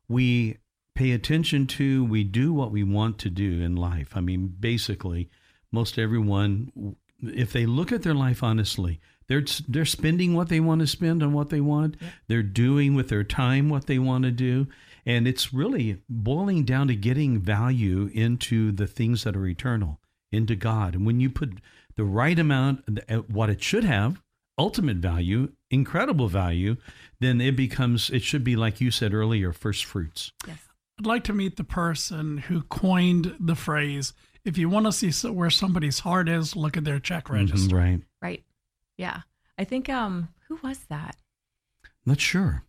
we 0.08 0.56
pay 0.94 1.12
attention 1.12 1.66
to, 1.66 2.04
we 2.06 2.24
do 2.24 2.54
what 2.54 2.70
we 2.72 2.82
want 2.82 3.18
to 3.18 3.30
do 3.30 3.60
in 3.60 3.76
life. 3.76 4.10
I 4.14 4.20
mean, 4.20 4.54
basically, 4.58 5.28
most 5.70 5.98
everyone, 5.98 6.96
if 7.22 7.52
they 7.52 7.66
look 7.66 7.92
at 7.92 8.02
their 8.02 8.14
life 8.14 8.42
honestly, 8.42 8.98
they're 9.28 9.44
they're 9.68 9.84
spending 9.84 10.32
what 10.34 10.48
they 10.48 10.60
want 10.60 10.80
to 10.80 10.86
spend 10.86 11.22
on 11.22 11.34
what 11.34 11.50
they 11.50 11.60
want. 11.60 11.96
They're 12.28 12.42
doing 12.42 12.94
with 12.94 13.08
their 13.10 13.24
time 13.24 13.68
what 13.68 13.86
they 13.88 13.98
want 13.98 14.24
to 14.24 14.30
do, 14.30 14.68
and 15.06 15.26
it's 15.28 15.54
really 15.54 16.02
boiling 16.08 16.64
down 16.64 16.88
to 16.88 16.96
getting 16.96 17.38
value 17.38 18.10
into 18.12 18.72
the 18.72 18.86
things 18.86 19.24
that 19.24 19.36
are 19.36 19.46
eternal, 19.46 20.00
into 20.32 20.56
God. 20.56 20.94
And 20.94 21.06
when 21.06 21.20
you 21.20 21.30
put 21.30 21.60
the 21.94 22.04
right 22.04 22.38
amount, 22.38 23.00
what 23.30 23.48
it 23.48 23.62
should 23.62 23.84
have, 23.84 24.20
ultimate 24.58 24.96
value, 24.98 25.52
incredible 25.70 26.28
value, 26.28 26.76
then 27.20 27.40
it 27.40 27.56
becomes, 27.56 28.10
it 28.10 28.22
should 28.22 28.42
be 28.44 28.56
like 28.56 28.80
you 28.80 28.90
said 28.90 29.14
earlier, 29.14 29.52
first 29.52 29.84
fruits. 29.84 30.32
Yes. 30.46 30.58
I'd 30.98 31.06
like 31.06 31.24
to 31.24 31.32
meet 31.32 31.56
the 31.56 31.64
person 31.64 32.38
who 32.38 32.62
coined 32.62 33.36
the 33.38 33.54
phrase. 33.54 34.12
If 34.44 34.56
you 34.58 34.68
want 34.68 34.86
to 34.86 34.92
see 34.92 35.28
where 35.28 35.50
somebody's 35.50 36.00
heart 36.00 36.28
is, 36.28 36.56
look 36.56 36.76
at 36.76 36.84
their 36.84 36.98
check 36.98 37.28
register. 37.30 37.74
Mhm, 37.74 37.78
right. 37.78 38.00
Right. 38.22 38.44
Yeah. 38.96 39.20
I 39.58 39.64
think 39.64 39.88
um 39.88 40.28
who 40.48 40.58
was 40.62 40.78
that? 40.88 41.16
Not 42.04 42.20
sure. 42.20 42.64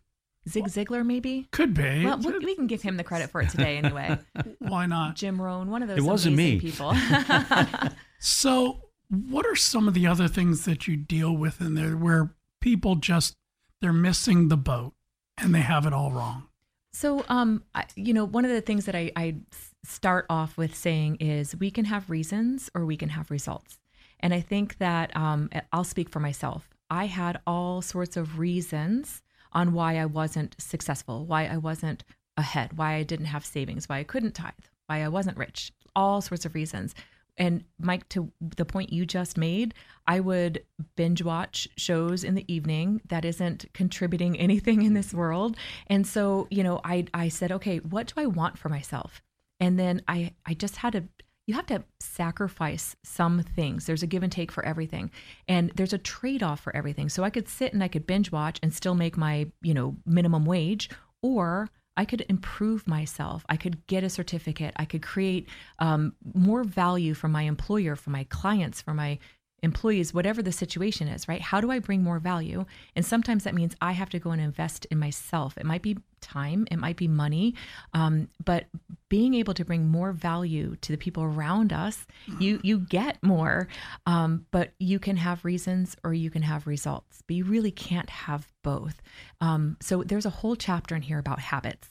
Zig 0.48 0.64
Ziglar, 0.64 1.04
maybe. 1.04 1.48
Could 1.50 1.74
be. 1.74 2.04
Well, 2.04 2.18
we, 2.18 2.38
we 2.38 2.54
can 2.54 2.66
give 2.66 2.82
him 2.82 2.96
the 2.96 3.04
credit 3.04 3.30
for 3.30 3.40
it 3.40 3.50
today, 3.50 3.76
anyway. 3.82 4.18
Why 4.58 4.86
not? 4.86 5.16
Jim 5.16 5.40
Rohn, 5.40 5.70
one 5.70 5.82
of 5.82 5.88
those 5.88 5.98
It 5.98 6.02
wasn't 6.02 6.34
amazing 6.34 6.54
me. 6.56 6.60
people. 6.60 6.94
So, 8.20 8.80
what 9.08 9.46
are 9.46 9.54
some 9.56 9.86
of 9.86 9.94
the 9.94 10.06
other 10.06 10.28
things 10.28 10.64
that 10.64 10.88
you 10.88 10.96
deal 10.96 11.36
with 11.36 11.60
in 11.60 11.74
there 11.74 11.96
where 11.96 12.34
people 12.60 12.96
just 12.96 13.34
they're 13.80 13.92
missing 13.92 14.48
the 14.48 14.56
boat 14.56 14.92
and 15.38 15.54
they 15.54 15.60
have 15.60 15.86
it 15.86 15.92
all 15.92 16.10
wrong? 16.10 16.48
So, 16.92 17.24
um, 17.28 17.62
I, 17.74 17.84
you 17.94 18.12
know, 18.12 18.24
one 18.24 18.44
of 18.44 18.50
the 18.50 18.60
things 18.60 18.86
that 18.86 18.96
I, 18.96 19.12
I 19.14 19.36
start 19.84 20.26
off 20.28 20.56
with 20.56 20.74
saying 20.74 21.16
is 21.16 21.54
we 21.56 21.70
can 21.70 21.84
have 21.84 22.10
reasons 22.10 22.70
or 22.74 22.84
we 22.84 22.96
can 22.96 23.10
have 23.10 23.30
results. 23.30 23.78
And 24.20 24.34
I 24.34 24.40
think 24.40 24.78
that 24.78 25.16
um, 25.16 25.48
I'll 25.72 25.84
speak 25.84 26.08
for 26.08 26.18
myself. 26.18 26.68
I 26.90 27.06
had 27.06 27.40
all 27.46 27.82
sorts 27.82 28.16
of 28.16 28.40
reasons 28.40 29.22
on 29.52 29.72
why 29.72 29.96
I 29.98 30.06
wasn't 30.06 30.56
successful, 30.58 31.24
why 31.26 31.46
I 31.46 31.56
wasn't 31.56 32.04
ahead, 32.36 32.76
why 32.76 32.94
I 32.94 33.02
didn't 33.02 33.26
have 33.26 33.44
savings, 33.44 33.88
why 33.88 33.98
I 33.98 34.04
couldn't 34.04 34.34
tithe, 34.34 34.52
why 34.86 35.02
I 35.02 35.08
wasn't 35.08 35.36
rich, 35.36 35.72
all 35.94 36.20
sorts 36.20 36.44
of 36.44 36.54
reasons. 36.54 36.94
And 37.36 37.64
Mike, 37.78 38.08
to 38.10 38.32
the 38.40 38.64
point 38.64 38.92
you 38.92 39.06
just 39.06 39.38
made, 39.38 39.72
I 40.06 40.20
would 40.20 40.64
binge 40.96 41.22
watch 41.22 41.68
shows 41.76 42.24
in 42.24 42.34
the 42.34 42.52
evening 42.52 43.00
that 43.08 43.24
isn't 43.24 43.66
contributing 43.74 44.36
anything 44.38 44.82
in 44.82 44.94
this 44.94 45.14
world. 45.14 45.56
And 45.86 46.06
so, 46.06 46.48
you 46.50 46.62
know, 46.64 46.80
I 46.84 47.06
I 47.14 47.28
said, 47.28 47.52
okay, 47.52 47.78
what 47.78 48.08
do 48.08 48.14
I 48.20 48.26
want 48.26 48.58
for 48.58 48.68
myself? 48.68 49.22
And 49.60 49.78
then 49.78 50.02
I 50.08 50.34
I 50.44 50.54
just 50.54 50.76
had 50.76 50.94
to 50.94 51.04
you 51.48 51.54
have 51.54 51.66
to 51.66 51.82
sacrifice 51.98 52.94
some 53.02 53.42
things. 53.42 53.86
There's 53.86 54.02
a 54.02 54.06
give 54.06 54.22
and 54.22 54.30
take 54.30 54.52
for 54.52 54.62
everything. 54.66 55.10
And 55.48 55.72
there's 55.74 55.94
a 55.94 55.98
trade-off 55.98 56.60
for 56.60 56.76
everything. 56.76 57.08
So 57.08 57.24
I 57.24 57.30
could 57.30 57.48
sit 57.48 57.72
and 57.72 57.82
I 57.82 57.88
could 57.88 58.06
binge 58.06 58.30
watch 58.30 58.58
and 58.62 58.72
still 58.72 58.94
make 58.94 59.16
my, 59.16 59.50
you 59.62 59.72
know, 59.72 59.96
minimum 60.04 60.44
wage 60.44 60.90
or 61.22 61.70
I 61.96 62.04
could 62.04 62.26
improve 62.28 62.86
myself. 62.86 63.46
I 63.48 63.56
could 63.56 63.86
get 63.86 64.04
a 64.04 64.10
certificate. 64.10 64.74
I 64.76 64.84
could 64.84 65.02
create 65.02 65.48
um, 65.78 66.12
more 66.34 66.64
value 66.64 67.14
for 67.14 67.28
my 67.28 67.44
employer, 67.44 67.96
for 67.96 68.10
my 68.10 68.24
clients, 68.24 68.82
for 68.82 68.92
my 68.92 69.18
employees, 69.62 70.14
whatever 70.14 70.42
the 70.42 70.52
situation 70.52 71.08
is, 71.08 71.28
right? 71.28 71.40
How 71.40 71.60
do 71.60 71.70
I 71.70 71.78
bring 71.78 72.02
more 72.02 72.18
value? 72.18 72.64
And 72.94 73.04
sometimes 73.04 73.44
that 73.44 73.54
means 73.54 73.74
I 73.80 73.92
have 73.92 74.08
to 74.10 74.18
go 74.18 74.30
and 74.30 74.40
invest 74.40 74.86
in 74.90 74.98
myself. 74.98 75.56
It 75.58 75.66
might 75.66 75.82
be 75.82 75.98
time, 76.20 76.66
it 76.70 76.78
might 76.78 76.96
be 76.96 77.08
money, 77.08 77.54
um, 77.94 78.28
but 78.44 78.66
being 79.08 79.34
able 79.34 79.54
to 79.54 79.64
bring 79.64 79.88
more 79.88 80.12
value 80.12 80.76
to 80.80 80.92
the 80.92 80.98
people 80.98 81.22
around 81.22 81.72
us, 81.72 82.06
you 82.40 82.60
you 82.62 82.78
get 82.80 83.22
more. 83.22 83.68
Um, 84.06 84.46
but 84.50 84.72
you 84.78 84.98
can 84.98 85.16
have 85.16 85.44
reasons 85.44 85.96
or 86.04 86.14
you 86.14 86.30
can 86.30 86.42
have 86.42 86.66
results, 86.66 87.22
but 87.26 87.36
you 87.36 87.44
really 87.44 87.70
can't 87.70 88.10
have 88.10 88.52
both. 88.62 89.00
Um, 89.40 89.76
so 89.80 90.02
there's 90.02 90.26
a 90.26 90.30
whole 90.30 90.56
chapter 90.56 90.94
in 90.94 91.02
here 91.02 91.18
about 91.18 91.38
habits, 91.40 91.88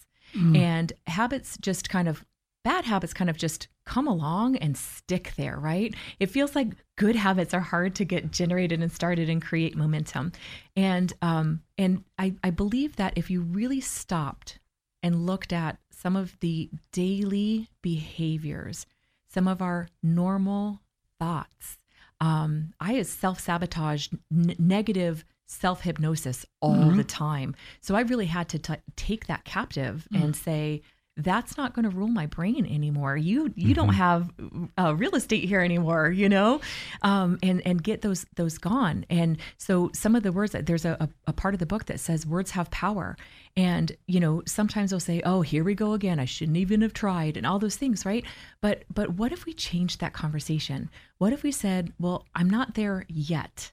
and 0.56 0.93
habits 1.08 1.58
just 1.60 1.89
kind 1.89 2.08
of 2.08 2.25
bad 2.67 2.84
habits 2.84 3.13
kind 3.13 3.30
of 3.30 3.38
just 3.38 3.69
come 3.86 4.08
along 4.08 4.58
and 4.58 4.75
stick 4.75 5.32
there, 5.38 5.58
right? 5.58 5.95
It 6.19 6.30
feels 6.30 6.53
like 6.53 6.73
good 6.97 7.15
habits 7.15 7.53
are 7.53 7.62
hard 7.62 7.95
to 7.95 8.03
get 8.03 8.30
generated 8.30 8.82
and 8.82 8.91
started 8.91 9.30
and 9.30 9.41
create 9.41 9.77
momentum. 9.77 10.34
And 10.75 11.13
um, 11.21 11.62
and 11.77 12.03
I, 12.19 12.34
I 12.43 12.49
believe 12.49 12.97
that 12.97 13.13
if 13.15 13.32
you 13.32 13.39
really 13.39 13.80
stopped 13.80 14.60
and 15.01 15.25
looked 15.25 15.53
at 15.53 15.77
some 15.91 16.17
of 16.17 16.38
the 16.41 16.69
daily 16.91 17.69
behaviors, 17.82 18.86
some 19.30 19.47
of 19.47 19.62
our 19.62 19.88
normal 20.03 20.82
thoughts, 21.19 21.77
um, 22.19 22.73
I 22.82 22.95
is 22.95 23.10
self 23.10 23.39
sabotage, 23.39 24.10
n- 24.30 24.58
negative 24.60 25.23
self 25.45 25.84
hypnosis 25.84 26.45
all 26.60 26.91
the 26.91 27.06
time. 27.06 27.56
So 27.80 27.95
I 27.95 28.01
really 28.01 28.25
had 28.25 28.49
to 28.49 28.60
t- 28.60 28.73
take 28.97 29.27
that 29.27 29.45
captive 29.45 30.06
and 30.13 30.36
say, 30.36 30.82
that's 31.17 31.58
not 31.58 31.73
going 31.73 31.84
to 31.84 31.95
rule 31.95 32.08
my 32.08 32.27
brain 32.27 32.65
anymore. 32.65 33.17
You 33.17 33.51
you 33.56 33.73
don't 33.73 33.93
have 33.93 34.32
uh, 34.77 34.95
real 34.95 35.15
estate 35.15 35.43
here 35.45 35.62
anymore, 35.62 36.10
you 36.10 36.30
know, 36.30 36.62
um, 37.01 37.39
and 37.41 37.65
and 37.65 37.84
get 37.84 38.01
those 38.01 38.25
those 38.36 38.58
gone. 38.58 39.06
And 39.10 39.38
so 39.58 39.89
some 39.93 40.15
of 40.15 40.23
the 40.23 40.32
words 40.32 40.51
that 40.51 40.67
there's 40.67 40.86
a, 40.86 40.95
a, 40.99 41.10
a 41.27 41.34
part 41.34 41.56
of 41.56 41.60
the 41.60 41.65
book 41.65 41.86
that 41.86 41.99
says 41.99 42.25
words 42.25 42.51
have 42.51 42.69
power, 42.69 43.17
and 43.56 43.91
you 44.06 44.19
know 44.19 44.43
sometimes 44.45 44.91
they'll 44.91 44.99
say, 44.99 45.21
oh 45.25 45.41
here 45.41 45.63
we 45.63 45.73
go 45.73 45.93
again. 45.93 46.19
I 46.19 46.25
shouldn't 46.25 46.58
even 46.58 46.82
have 46.82 46.93
tried, 46.93 47.36
and 47.36 47.45
all 47.45 47.60
those 47.60 47.77
things, 47.77 48.06
right? 48.06 48.23
But 48.62 48.84
but 48.93 49.12
what 49.15 49.32
if 49.32 49.45
we 49.45 49.53
changed 49.53 49.99
that 49.99 50.13
conversation? 50.13 50.89
What 51.17 51.34
if 51.34 51.41
we 51.41 51.51
said, 51.51 51.93
well, 51.99 52.25
I'm 52.36 52.49
not 52.49 52.75
there 52.75 53.06
yet, 53.08 53.71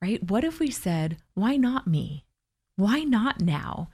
right? 0.00 0.22
What 0.22 0.42
if 0.42 0.58
we 0.58 0.70
said, 0.70 1.18
why 1.34 1.56
not 1.56 1.86
me? 1.86 2.24
Why 2.76 3.00
not 3.00 3.42
now? 3.42 3.90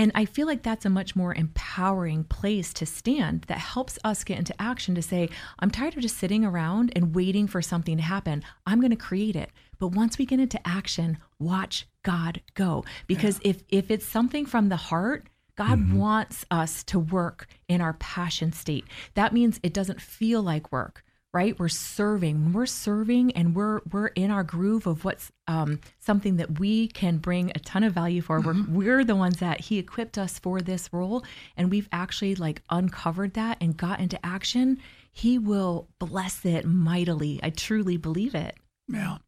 And 0.00 0.12
I 0.14 0.24
feel 0.24 0.46
like 0.46 0.62
that's 0.62 0.86
a 0.86 0.88
much 0.88 1.14
more 1.14 1.34
empowering 1.34 2.24
place 2.24 2.72
to 2.72 2.86
stand 2.86 3.42
that 3.48 3.58
helps 3.58 3.98
us 4.02 4.24
get 4.24 4.38
into 4.38 4.54
action 4.58 4.94
to 4.94 5.02
say, 5.02 5.28
I'm 5.58 5.70
tired 5.70 5.94
of 5.94 6.00
just 6.00 6.16
sitting 6.16 6.42
around 6.42 6.90
and 6.96 7.14
waiting 7.14 7.46
for 7.46 7.60
something 7.60 7.98
to 7.98 8.02
happen. 8.02 8.42
I'm 8.66 8.80
going 8.80 8.92
to 8.92 8.96
create 8.96 9.36
it. 9.36 9.50
But 9.78 9.88
once 9.88 10.16
we 10.16 10.24
get 10.24 10.40
into 10.40 10.58
action, 10.66 11.18
watch 11.38 11.86
God 12.02 12.40
go. 12.54 12.82
Because 13.08 13.40
if 13.44 13.62
if 13.68 13.90
it's 13.90 14.06
something 14.06 14.46
from 14.46 14.70
the 14.70 14.76
heart, 14.76 15.28
God 15.56 15.78
mm-hmm. 15.78 15.98
wants 15.98 16.46
us 16.50 16.82
to 16.84 16.98
work 16.98 17.46
in 17.68 17.82
our 17.82 17.92
passion 17.92 18.54
state. 18.54 18.86
That 19.16 19.34
means 19.34 19.60
it 19.62 19.74
doesn't 19.74 20.00
feel 20.00 20.40
like 20.40 20.72
work 20.72 21.04
right 21.32 21.58
we're 21.58 21.68
serving 21.68 22.44
when 22.44 22.52
we're 22.52 22.66
serving 22.66 23.30
and 23.32 23.54
we're 23.54 23.80
we're 23.92 24.08
in 24.08 24.30
our 24.30 24.42
groove 24.42 24.86
of 24.86 25.04
what's 25.04 25.30
um, 25.46 25.80
something 25.98 26.36
that 26.36 26.58
we 26.58 26.88
can 26.88 27.18
bring 27.18 27.50
a 27.54 27.58
ton 27.60 27.84
of 27.84 27.92
value 27.92 28.20
for 28.20 28.40
we're, 28.40 28.64
we're 28.68 29.04
the 29.04 29.14
ones 29.16 29.38
that 29.38 29.60
he 29.60 29.78
equipped 29.78 30.18
us 30.18 30.38
for 30.38 30.60
this 30.60 30.92
role 30.92 31.24
and 31.56 31.70
we've 31.70 31.88
actually 31.92 32.34
like 32.34 32.62
uncovered 32.70 33.34
that 33.34 33.56
and 33.60 33.76
got 33.76 34.00
into 34.00 34.18
action 34.26 34.78
he 35.12 35.38
will 35.38 35.88
bless 35.98 36.44
it 36.44 36.64
mightily 36.64 37.38
i 37.42 37.50
truly 37.50 37.96
believe 37.96 38.34
it 38.34 38.56
Yeah. 38.88 39.18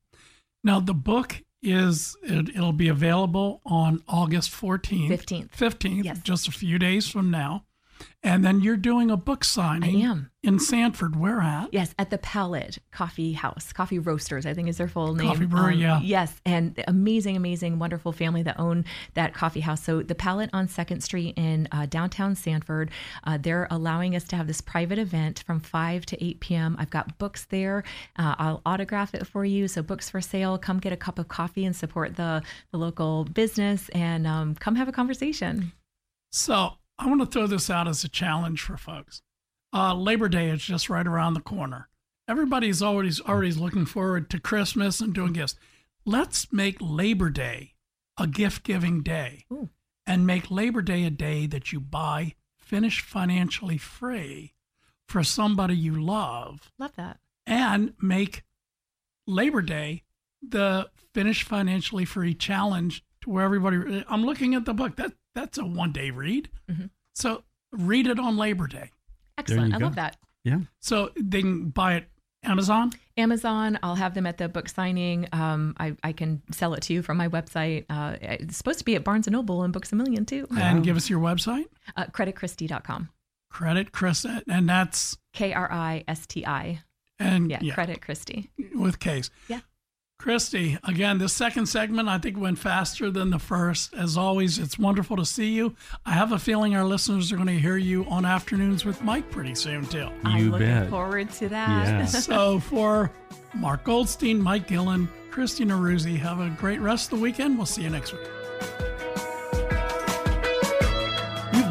Now 0.64 0.80
the 0.80 0.94
book 0.94 1.42
is 1.62 2.16
it, 2.24 2.48
it'll 2.50 2.72
be 2.72 2.88
available 2.88 3.60
on 3.64 4.02
August 4.08 4.50
14th. 4.50 5.08
15th. 5.08 5.50
15th, 5.52 6.04
Yes. 6.04 6.18
just 6.24 6.48
a 6.48 6.52
few 6.52 6.76
days 6.78 7.06
from 7.08 7.30
now. 7.30 7.64
And 8.22 8.44
then 8.44 8.60
you're 8.60 8.76
doing 8.76 9.10
a 9.10 9.16
book 9.16 9.42
signing 9.44 10.04
I 10.04 10.08
am. 10.08 10.30
in 10.44 10.60
Sanford. 10.60 11.16
Where 11.16 11.40
at? 11.40 11.72
Yes, 11.72 11.92
at 11.98 12.10
the 12.10 12.18
Palate 12.18 12.78
Coffee 12.92 13.32
House, 13.32 13.72
Coffee 13.72 13.98
Roasters, 13.98 14.46
I 14.46 14.54
think 14.54 14.68
is 14.68 14.76
their 14.76 14.86
full 14.86 15.14
name. 15.14 15.26
Um, 15.26 15.34
Coffee 15.34 15.46
brewery, 15.46 15.76
yeah. 15.76 16.00
Yes, 16.00 16.40
and 16.46 16.82
amazing, 16.86 17.36
amazing, 17.36 17.80
wonderful 17.80 18.12
family 18.12 18.42
that 18.44 18.60
own 18.60 18.84
that 19.14 19.34
coffee 19.34 19.60
house. 19.60 19.82
So 19.82 20.02
the 20.02 20.14
Palate 20.14 20.50
on 20.52 20.68
Second 20.68 21.00
Street 21.02 21.34
in 21.36 21.66
uh, 21.72 21.86
downtown 21.86 22.36
Sanford, 22.36 22.92
uh, 23.24 23.38
they're 23.38 23.66
allowing 23.70 24.14
us 24.14 24.24
to 24.24 24.36
have 24.36 24.46
this 24.46 24.60
private 24.60 24.98
event 24.98 25.42
from 25.44 25.58
five 25.58 26.06
to 26.06 26.24
eight 26.24 26.38
p.m. 26.38 26.76
I've 26.78 26.90
got 26.90 27.18
books 27.18 27.46
there. 27.46 27.82
Uh, 28.16 28.36
I'll 28.38 28.62
autograph 28.64 29.14
it 29.14 29.26
for 29.26 29.44
you. 29.44 29.66
So 29.66 29.82
books 29.82 30.08
for 30.08 30.20
sale. 30.20 30.58
Come 30.58 30.78
get 30.78 30.92
a 30.92 30.96
cup 30.96 31.18
of 31.18 31.26
coffee 31.26 31.64
and 31.64 31.74
support 31.74 32.14
the 32.14 32.42
the 32.70 32.78
local 32.78 33.24
business, 33.24 33.88
and 33.88 34.26
um, 34.28 34.54
come 34.54 34.76
have 34.76 34.86
a 34.86 34.92
conversation. 34.92 35.72
So 36.30 36.74
I 37.02 37.06
want 37.08 37.20
to 37.20 37.26
throw 37.26 37.48
this 37.48 37.68
out 37.68 37.88
as 37.88 38.04
a 38.04 38.08
challenge 38.08 38.62
for 38.62 38.76
folks. 38.76 39.22
Uh, 39.74 39.92
Labor 39.92 40.28
Day 40.28 40.50
is 40.50 40.62
just 40.62 40.88
right 40.88 41.06
around 41.06 41.34
the 41.34 41.40
corner. 41.40 41.88
Everybody's 42.28 42.80
always 42.80 43.20
already 43.20 43.50
looking 43.50 43.86
forward 43.86 44.30
to 44.30 44.38
Christmas 44.38 45.00
and 45.00 45.12
doing 45.12 45.32
gifts. 45.32 45.56
Let's 46.06 46.52
make 46.52 46.76
Labor 46.80 47.28
Day 47.28 47.74
a 48.16 48.28
gift 48.28 48.62
giving 48.62 49.02
day 49.02 49.46
Ooh. 49.52 49.70
and 50.06 50.28
make 50.28 50.48
Labor 50.48 50.80
Day 50.80 51.02
a 51.02 51.10
day 51.10 51.46
that 51.46 51.72
you 51.72 51.80
buy 51.80 52.34
finish 52.56 53.00
financially 53.00 53.78
free 53.78 54.54
for 55.08 55.24
somebody 55.24 55.74
you 55.76 56.00
love 56.00 56.70
Love 56.78 56.94
that. 56.94 57.18
and 57.44 57.94
make 58.00 58.44
Labor 59.26 59.62
Day 59.62 60.04
the 60.40 60.88
finish 61.12 61.42
financially 61.42 62.04
free 62.04 62.34
challenge 62.34 63.04
to 63.22 63.30
where 63.30 63.44
everybody 63.44 64.04
I'm 64.08 64.24
looking 64.24 64.54
at 64.54 64.66
the 64.66 64.74
book 64.74 64.94
that 64.96 65.12
that's 65.34 65.58
a 65.58 65.64
one 65.64 65.92
day 65.92 66.10
read 66.10 66.48
Mhm. 66.70 66.90
so 67.14 67.42
read 67.72 68.06
it 68.06 68.18
on 68.18 68.36
Labor 68.36 68.66
Day 68.66 68.90
Excellent. 69.38 69.74
I 69.74 69.78
go. 69.78 69.86
love 69.86 69.94
that. 69.96 70.16
Yeah. 70.44 70.60
so 70.80 71.10
they 71.16 71.40
can 71.40 71.68
buy 71.70 71.94
it 71.94 72.08
Amazon 72.44 72.92
Amazon. 73.16 73.78
I'll 73.84 73.94
have 73.94 74.14
them 74.14 74.26
at 74.26 74.38
the 74.38 74.48
book 74.48 74.68
signing. 74.68 75.28
Um, 75.32 75.76
I, 75.78 75.94
I 76.02 76.12
can 76.12 76.42
sell 76.50 76.74
it 76.74 76.80
to 76.84 76.92
you 76.94 77.02
from 77.02 77.16
my 77.18 77.28
website. 77.28 77.84
Uh, 77.88 78.16
it's 78.20 78.56
supposed 78.56 78.78
to 78.80 78.84
be 78.84 78.96
at 78.96 79.04
Barnes 79.04 79.26
and 79.28 79.34
Noble 79.34 79.62
and 79.62 79.72
Books 79.72 79.92
a 79.92 79.96
Million 79.96 80.24
too. 80.26 80.48
and 80.50 80.82
give 80.82 80.96
us 80.96 81.08
your 81.08 81.20
website 81.20 81.66
Uh, 81.94 82.06
creditkristi.com. 82.06 83.10
credit 83.50 83.92
Chris 83.92 84.24
and 84.48 84.68
that's 84.68 85.16
K 85.34 85.52
R 85.52 85.70
I 85.70 86.02
S 86.08 86.26
T 86.26 86.44
I. 86.44 86.82
and 87.20 87.48
Yeah, 87.50 87.58
yeah, 87.62 87.74
Credit 87.74 88.00
Kristi. 88.00 88.48
with 88.74 88.98
case 88.98 89.30
Yeah. 89.48 89.60
Kristi, 90.22 90.78
again, 90.84 91.18
the 91.18 91.28
second 91.28 91.66
segment 91.66 92.08
I 92.08 92.16
think 92.16 92.38
went 92.38 92.56
faster 92.56 93.10
than 93.10 93.30
the 93.30 93.40
first. 93.40 93.92
As 93.92 94.16
always, 94.16 94.60
it's 94.60 94.78
wonderful 94.78 95.16
to 95.16 95.26
see 95.26 95.50
you. 95.50 95.74
I 96.06 96.12
have 96.12 96.30
a 96.30 96.38
feeling 96.38 96.76
our 96.76 96.84
listeners 96.84 97.32
are 97.32 97.36
going 97.36 97.48
to 97.48 97.58
hear 97.58 97.76
you 97.76 98.04
on 98.04 98.24
Afternoons 98.24 98.84
with 98.84 99.02
Mike 99.02 99.28
pretty 99.32 99.56
soon, 99.56 99.84
too. 99.86 99.98
You 99.98 100.12
I'm 100.24 100.50
looking 100.52 100.68
bet. 100.68 100.90
forward 100.90 101.30
to 101.32 101.48
that. 101.48 101.86
Yeah. 101.88 102.04
so 102.06 102.60
for 102.60 103.10
Mark 103.52 103.82
Goldstein, 103.82 104.40
Mike 104.40 104.68
Gillen, 104.68 105.08
Kristi 105.32 105.66
Nowrouzi, 105.66 106.16
have 106.18 106.38
a 106.38 106.50
great 106.50 106.80
rest 106.80 107.12
of 107.12 107.18
the 107.18 107.22
weekend. 107.22 107.56
We'll 107.56 107.66
see 107.66 107.82
you 107.82 107.90
next 107.90 108.12
week. 108.12 108.22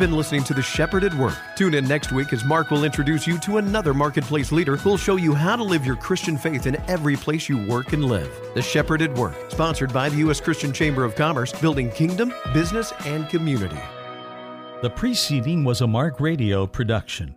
Been 0.02 0.18
listening 0.18 0.44
to 0.44 0.56
The 0.56 0.64
Shepherd 0.64 1.04
at 1.04 1.14
Work. 1.14 1.38
Tune 1.56 1.76
in 1.76 1.88
next 1.88 2.12
week 2.12 2.34
as 2.34 2.44
Mark 2.44 2.72
will 2.72 2.86
introduce 2.86 3.28
you 3.28 3.38
to 3.38 3.58
another 3.58 3.94
marketplace 3.94 4.52
leader 4.52 4.76
who'll 4.76 4.98
show 4.98 5.16
you 5.16 5.36
how 5.36 5.56
to 5.56 5.64
live 5.64 5.86
your 5.86 5.96
Christian 5.96 6.40
faith 6.40 6.66
in 6.66 6.76
every 6.90 7.16
place 7.16 7.48
you 7.48 7.68
work 7.68 7.94
and 7.94 8.06
live. 8.06 8.36
The 8.56 8.64
Shepherd 8.64 9.04
at 9.04 9.14
Work, 9.14 9.36
sponsored 9.52 9.94
by 9.94 10.10
the 10.10 10.18
U.S. 10.18 10.42
Christian 10.42 10.74
Chamber 10.74 11.04
of 11.04 11.16
Commerce, 11.16 11.54
building 11.54 11.92
kingdom, 11.92 12.34
business, 12.52 12.92
and 13.06 13.30
community. 13.30 13.80
The 14.82 14.90
preceding 14.90 15.64
was 15.64 15.82
a 15.82 15.88
Mark 15.88 16.20
Radio 16.20 16.66
production. 16.66 17.36